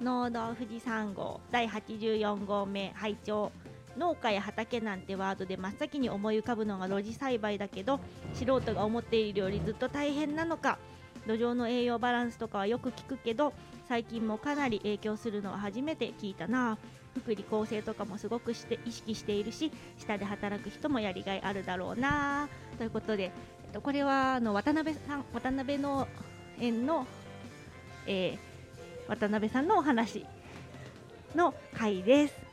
[0.00, 3.52] 農道富士山号第84号目拝聴
[3.96, 8.00] 農家や畑なんてワードで真っ先に思い浮かぶのが露地栽培だけど
[8.34, 10.78] 素人が思っているよりずっと大変なのか。
[11.26, 13.52] 土壌の栄養バランスとかはよく聞くけど
[13.88, 16.78] 最近もかなり影響するのは初めて聞いたな。
[17.14, 22.48] 福利厚生とかもすごくして意識しているし下で働く人もやりがいあるだろうな。
[22.78, 23.32] ということで、
[23.64, 26.06] えっと、これはあの渡辺さん渡辺農
[26.58, 27.06] 園の、
[28.06, 28.50] えー
[29.10, 30.24] 渡辺さんのお話
[31.34, 32.49] の回です。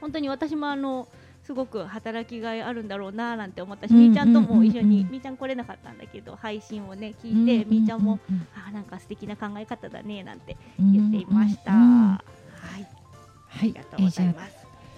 [0.00, 1.08] 本当に私もあの
[1.44, 11.80] すごく働きがいあるんだろうななんて思ったし、うんみーちゃんとも一緒に、みーちゃん来れなかったんだけど配信をね聞いて、みーちゃんもうんあーなんか素敵な考え方だねなんてうん言っていました、はい。
[11.80, 12.22] あ
[13.48, 13.66] はい。
[13.68, 14.54] りがとうございます、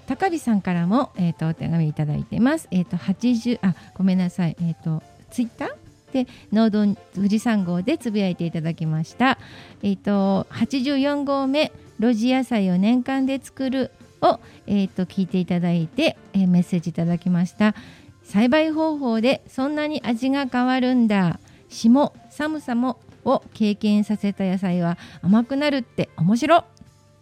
[0.07, 2.68] 高木さんからも、えー、とお手紙いただいてます。
[2.70, 4.57] えっ、と80あごめんなさい。
[4.61, 5.70] えっ、とツイッター
[6.12, 6.84] で農道
[7.14, 9.38] 富士山号でつぶやいていただきました。
[9.82, 13.90] えっ、と84号目露地野菜を年間で作る
[14.22, 17.74] をえっ、と聞いていただいて、えーメッセージいただきました。
[18.22, 21.40] 栽培方法でそんなに味が変わるんだ。
[21.68, 26.62] 霜寒さもを経験させた野菜は甘くなるって面白い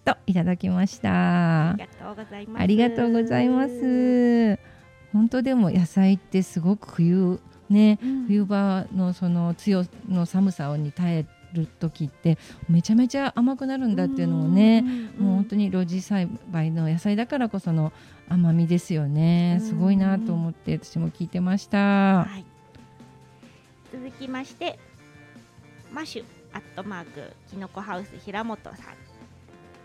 [0.05, 1.77] といただきましたあ。
[1.77, 4.59] りがとうございますありがとうございます。
[5.13, 12.39] 本当でも野菜ってすごく冬ね、うん冬場のその強の寒さに耐える時って
[12.69, 14.83] めちゃめちゃ甘くなるんだっていうのをね、
[15.19, 17.93] もう本当に露地栽培の野菜だからこその
[18.29, 19.59] 甘みですよね。
[19.61, 21.79] うんすごいなと思って私も聞いてました。
[21.79, 22.45] はい、
[23.93, 24.79] 続きまして
[25.93, 28.75] マシュアットマークきのこハウス平本さん。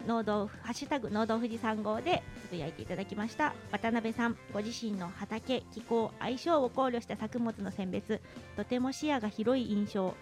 [0.08, 3.56] 農道ハッシュタグ農道富士山号でつぶやいていただきました。
[3.72, 8.22] 渡辺さんご自身の畑気候相性を考慮した作物の選別。
[8.56, 10.14] とても視野が広い印象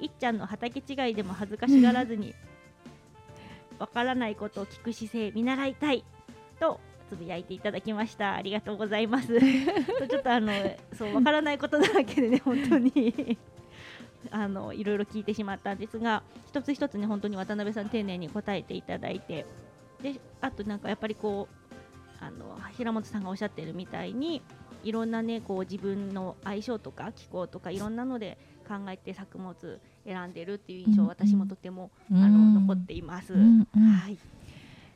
[0.00, 2.34] いっちゃんの畑違いでも恥ずかしがらずに
[3.78, 6.04] わからないことを聞く姿勢見習いたい
[6.58, 8.34] とつぶやいていただきました。
[8.34, 9.36] ありがとうございます。
[9.40, 10.52] ちょっとあの
[10.94, 13.36] そうわからないことだらけでね 本当に。
[14.30, 19.46] あのいろいろ聞いてしまったんですが一つ一つね本当に渡辺さん丁寧に答えていただいて。
[20.02, 24.42] であとなんかやっぱりこうあの平本さんがおっしゃってるみたいに
[24.84, 28.38] いろんなねこう自分の相性とか気候とかいろんなので
[28.70, 29.54] 考えて作物
[30.04, 32.22] 選んでるっていう印象、私もとても、うん。
[32.22, 33.32] あの残っています。
[33.34, 33.42] はい、
[33.74, 33.78] あ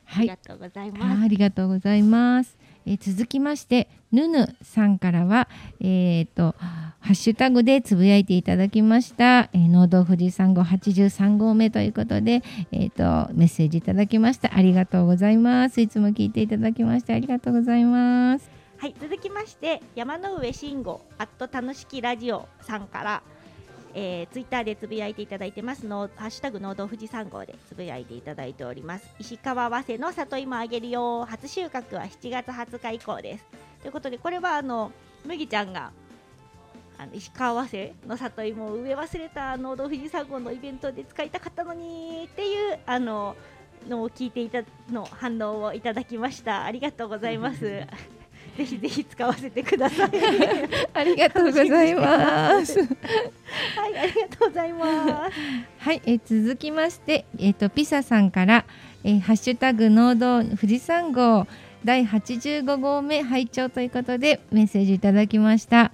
[0.05, 0.21] はい。
[0.23, 1.23] りがとうございます。
[1.23, 2.57] ありがとうございます。
[2.85, 5.49] えー続きましてぬぬさんからは
[5.79, 13.03] えっ、とハッシュタグでつぶやいていただきました、えー、農道富士山号83号目ということでえっ、と
[13.33, 14.55] メッセージいただきました。
[14.55, 15.81] ありがとうございます。
[15.81, 18.49] いつも聞いていただきましてありがとうございます。
[18.77, 23.23] はい、続きまして山の上慎吾アット楽しきラジオさんから、
[23.97, 29.09] えー、ツイッターでつぶやいていただいてますのハッシュタグ農道富士山号でつぶやいていただいております。
[29.19, 33.45] 石川早生の里芋あげるよ初収穫は7月20日以降です。
[33.81, 34.91] ということでこれはあの
[35.25, 35.93] 麦ちゃんが
[36.97, 43.37] あの石川早生の里芋を植え忘れた農道富士山号のイベントで使いたかったのにっていうあの
[43.87, 46.65] のを聞いていたの反応をいただきました。
[46.65, 47.83] ありがとうございます。
[48.57, 50.11] ぜひぜひ使わせてください。
[50.93, 55.33] ありがとうございますはい、ありがとうございます。
[55.79, 58.65] はい、えー続きまして、えー、とピサさんから、
[59.03, 61.47] えーハッシュタグ農道富士山号
[61.83, 65.91] 第85号目拝聴ということでメッセージいただきました、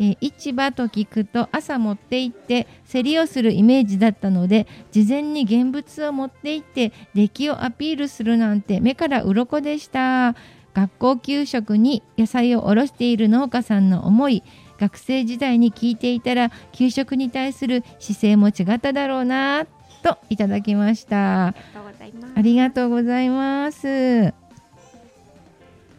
[0.00, 10.34] えー市場と聞くと朝持って行って競りをするイメージだったので事前に現物を持って行って出来をアピールするなんて目から鱗でした
[10.74, 14.42] 学校給食に野菜を卸している農家さんの思い
[14.78, 19.66] 学生時代に聞いていたら給食に対する姿勢も違っただろうな
[20.02, 22.32] といただきましたありがとうございます。
[22.36, 24.34] ありがとうございます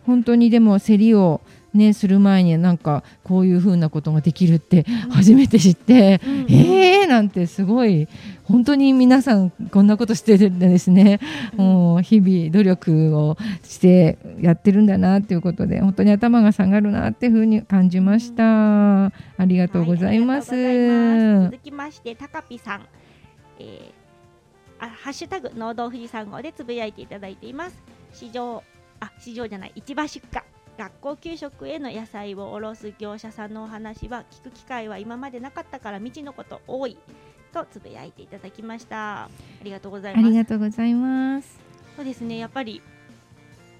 [0.05, 1.41] 本当にでも競りを
[1.73, 6.45] ねする前になんかこういう風なことができるって初めて知って、うん。
[6.49, 8.07] えーなんてすごい。
[8.43, 11.21] 本当に皆さんこんなことしてるんですね、
[11.55, 19.11] もう日々努力をしてやってるんだなっていうことで本当に頭が下がるなっていう風に感じました、あ
[19.45, 21.51] りがとうございます、はいます。
[21.51, 22.81] 続きまして、たかぴさん、
[23.59, 27.81] えーあ、ハッシュタグ農道富士山号でつぶやいていただいています。
[28.11, 28.61] 市場、
[28.99, 30.41] あ、市場じゃない、市場出荷。
[30.77, 36.97] 学校給食への野菜を卸す業者さんのお話は聞く機会は今までなかったから未知のこと多い
[37.53, 39.23] とつぶやいていただきました。
[39.25, 39.29] あ
[39.63, 40.33] りがとうございあります。
[40.35, 41.59] がとうございます
[41.95, 42.81] そうですねやっぱり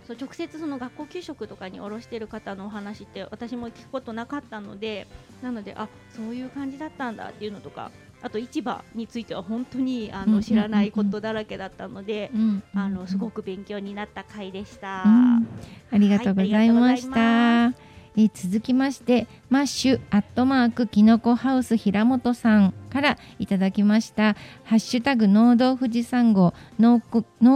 [0.06, 5.08] そう直接その学校給食とかに卸してる方のお話って私も聞くことなかったので
[5.42, 7.92] なのであそういう感じだったんだっていうのとか
[8.24, 15.04] あと市場については本当にあの知らないことだらけだったので、うんあのすごく勉強になった回でした。
[15.06, 15.48] うん
[15.92, 17.91] ありがとうございました。
[18.18, 24.36] えー続きましてマッシュアットマークきのこハウス平本さんからいただきました
[24.66, 27.00] ハッシュタグ農道富士山号農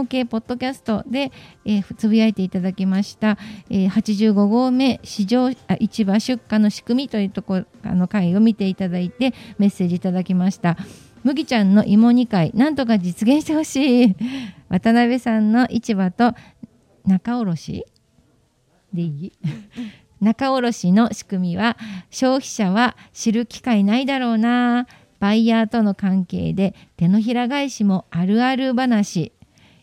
[0.06, 1.30] 系ポッドキャストで、
[1.64, 3.36] えーつぶやいていただきました、
[3.68, 10.76] えー85号目市場あ市場出荷の仕組みというところの回を見ていただいてメッセージいただきました。
[11.22, 14.16] 麦ちゃんの芋煮会なんとか実現してほしい。
[14.68, 16.32] 渡辺さんの市場と
[17.04, 17.84] 仲卸？
[18.94, 19.32] でいい？
[20.20, 21.76] 仲卸の仕組みは
[22.10, 24.86] 消費者は知る機会ないだろうな。
[25.18, 29.32] バイヤーとの関係で手のひら返しもあるある話。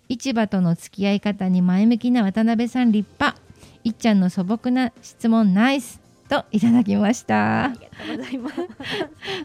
[0.09, 3.41] 市場との付き合い方に前向きな渡辺さん立派。
[3.83, 6.02] いっちゃんの素朴な質問ナイス。
[6.29, 8.55] といただきましたありがとうございます。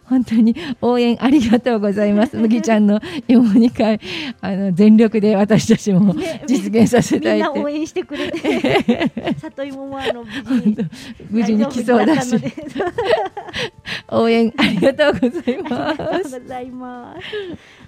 [0.05, 4.01] 本当に応援ありがとうございます 麦ちゃんの芋煮会
[4.41, 10.77] あの全力で私たちもね実現させたいってみんな応援してくれて 里芋もあの無事に
[11.31, 12.35] 無事に来そうだし
[14.11, 16.41] 応援ありがとうございありまがとうす。
[16.41, 17.21] ございます。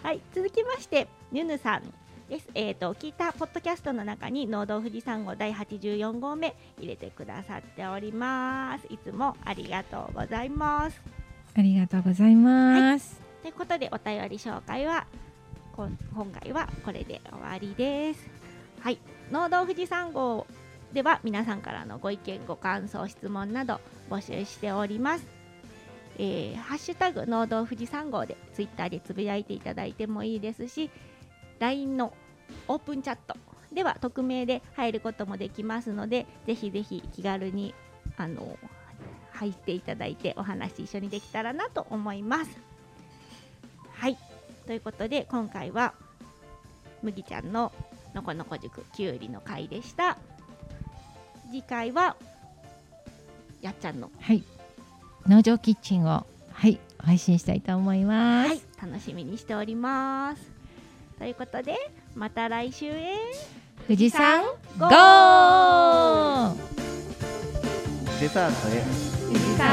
[0.02, 1.82] はい、続きまして、ヌヌさん
[2.30, 2.48] です。
[2.54, 8.86] えっ、と、聞いたポッドキャストの中に、農道富士山号第84号目入れてくださっております。
[8.86, 11.00] いつもありがとうございます。
[11.56, 13.20] ありがとうございます。
[13.42, 15.08] ということで、お便り紹介は、
[15.74, 15.90] 今
[16.40, 18.30] 回はこれで終わりです。
[18.78, 19.00] はい、
[19.32, 20.46] 農道富士山号
[20.92, 25.26] では皆さんからのご意見、ご感想、質問など募集しております。
[26.16, 30.90] えーハッシュタグ農道富士山号でツイッターでつぶやいていただいてもいいですし
[31.60, 32.12] LINE の
[32.66, 33.36] オープンチャット
[33.72, 37.74] では匿名で入ることもできますのでぜひぜひ気軽に
[38.16, 38.58] あの
[39.32, 42.50] 入っていただいてお話一緒にできたらなと思います。
[43.92, 44.18] はい
[44.66, 45.94] ということで今回は
[47.02, 47.72] 麦ちゃんの
[48.14, 50.18] のこのこ塾きゅうりの回でした。
[51.50, 52.16] 次回は
[53.60, 54.42] やっちゃんのはい
[55.26, 60.49] 農場キッチンをはい配信したいと思います、はい楽しみにしております。
[61.20, 61.76] ということで
[62.14, 63.12] また来週へ。
[63.86, 64.48] 富士山ゴ
[64.78, 66.54] ゴー！
[68.20, 68.82] デザートへ。
[69.26, 69.68] 富士山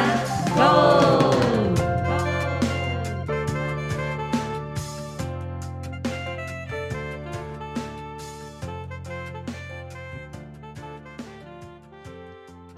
[0.57, 1.66] ゴー